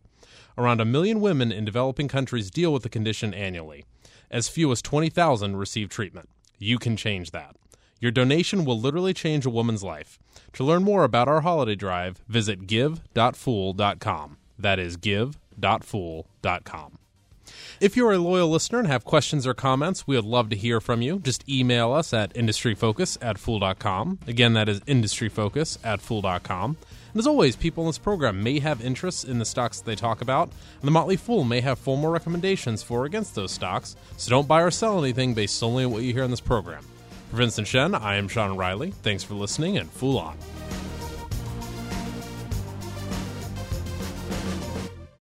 Around 0.55 0.79
a 0.79 0.85
million 0.85 1.21
women 1.21 1.51
in 1.51 1.65
developing 1.65 2.07
countries 2.07 2.51
deal 2.51 2.71
with 2.71 2.83
the 2.83 2.89
condition 2.89 3.33
annually. 3.33 3.83
As 4.29 4.47
few 4.47 4.71
as 4.71 4.83
20,000 4.83 5.55
receive 5.57 5.89
treatment. 5.89 6.29
You 6.59 6.77
can 6.77 6.95
change 6.95 7.31
that. 7.31 7.55
Your 7.99 8.11
donation 8.11 8.63
will 8.63 8.79
literally 8.79 9.15
change 9.15 9.47
a 9.47 9.49
woman's 9.49 9.83
life. 9.83 10.19
To 10.53 10.63
learn 10.63 10.83
more 10.83 11.03
about 11.03 11.27
our 11.27 11.41
holiday 11.41 11.75
drive, 11.75 12.21
visit 12.27 12.67
give.fool.com. 12.67 14.37
That 14.59 14.77
is 14.77 14.97
give.fool.com. 15.59 16.97
If 17.79 17.97
you're 17.97 18.13
a 18.13 18.17
loyal 18.17 18.49
listener 18.49 18.79
and 18.79 18.87
have 18.87 19.03
questions 19.03 19.45
or 19.45 19.53
comments, 19.53 20.07
we 20.07 20.15
would 20.15 20.25
love 20.25 20.49
to 20.49 20.55
hear 20.55 20.79
from 20.79 21.01
you. 21.01 21.19
Just 21.19 21.47
email 21.49 21.91
us 21.91 22.13
at 22.13 22.33
industryfocus 22.33 23.17
at 23.21 23.37
fool.com. 23.37 24.19
Again, 24.27 24.53
that 24.53 24.69
is 24.69 24.79
industryfocus 24.81 25.77
at 25.83 25.99
fool.com. 25.99 26.77
And 27.13 27.19
as 27.19 27.27
always, 27.27 27.55
people 27.55 27.83
in 27.83 27.89
this 27.89 27.97
program 27.97 28.41
may 28.41 28.59
have 28.59 28.83
interests 28.83 29.23
in 29.23 29.37
the 29.37 29.45
stocks 29.45 29.81
they 29.81 29.95
talk 29.95 30.21
about, 30.21 30.49
and 30.49 30.87
the 30.87 30.91
Motley 30.91 31.15
Fool 31.17 31.43
may 31.43 31.61
have 31.61 31.77
formal 31.77 32.09
recommendations 32.09 32.81
for 32.81 33.01
or 33.01 33.05
against 33.05 33.35
those 33.35 33.51
stocks, 33.51 33.95
so 34.17 34.29
don't 34.29 34.47
buy 34.47 34.61
or 34.61 34.71
sell 34.71 34.97
anything 35.03 35.33
based 35.33 35.57
solely 35.57 35.83
on 35.83 35.91
what 35.91 36.03
you 36.03 36.13
hear 36.13 36.23
in 36.23 36.31
this 36.31 36.39
program. 36.39 36.83
For 37.29 37.37
Vincent 37.37 37.67
Shen, 37.67 37.93
I 37.93 38.15
am 38.15 38.27
Sean 38.27 38.51
O'Reilly. 38.51 38.91
Thanks 39.03 39.23
for 39.23 39.35
listening, 39.35 39.77
and 39.77 39.91
Fool 39.91 40.17
on. 40.17 40.37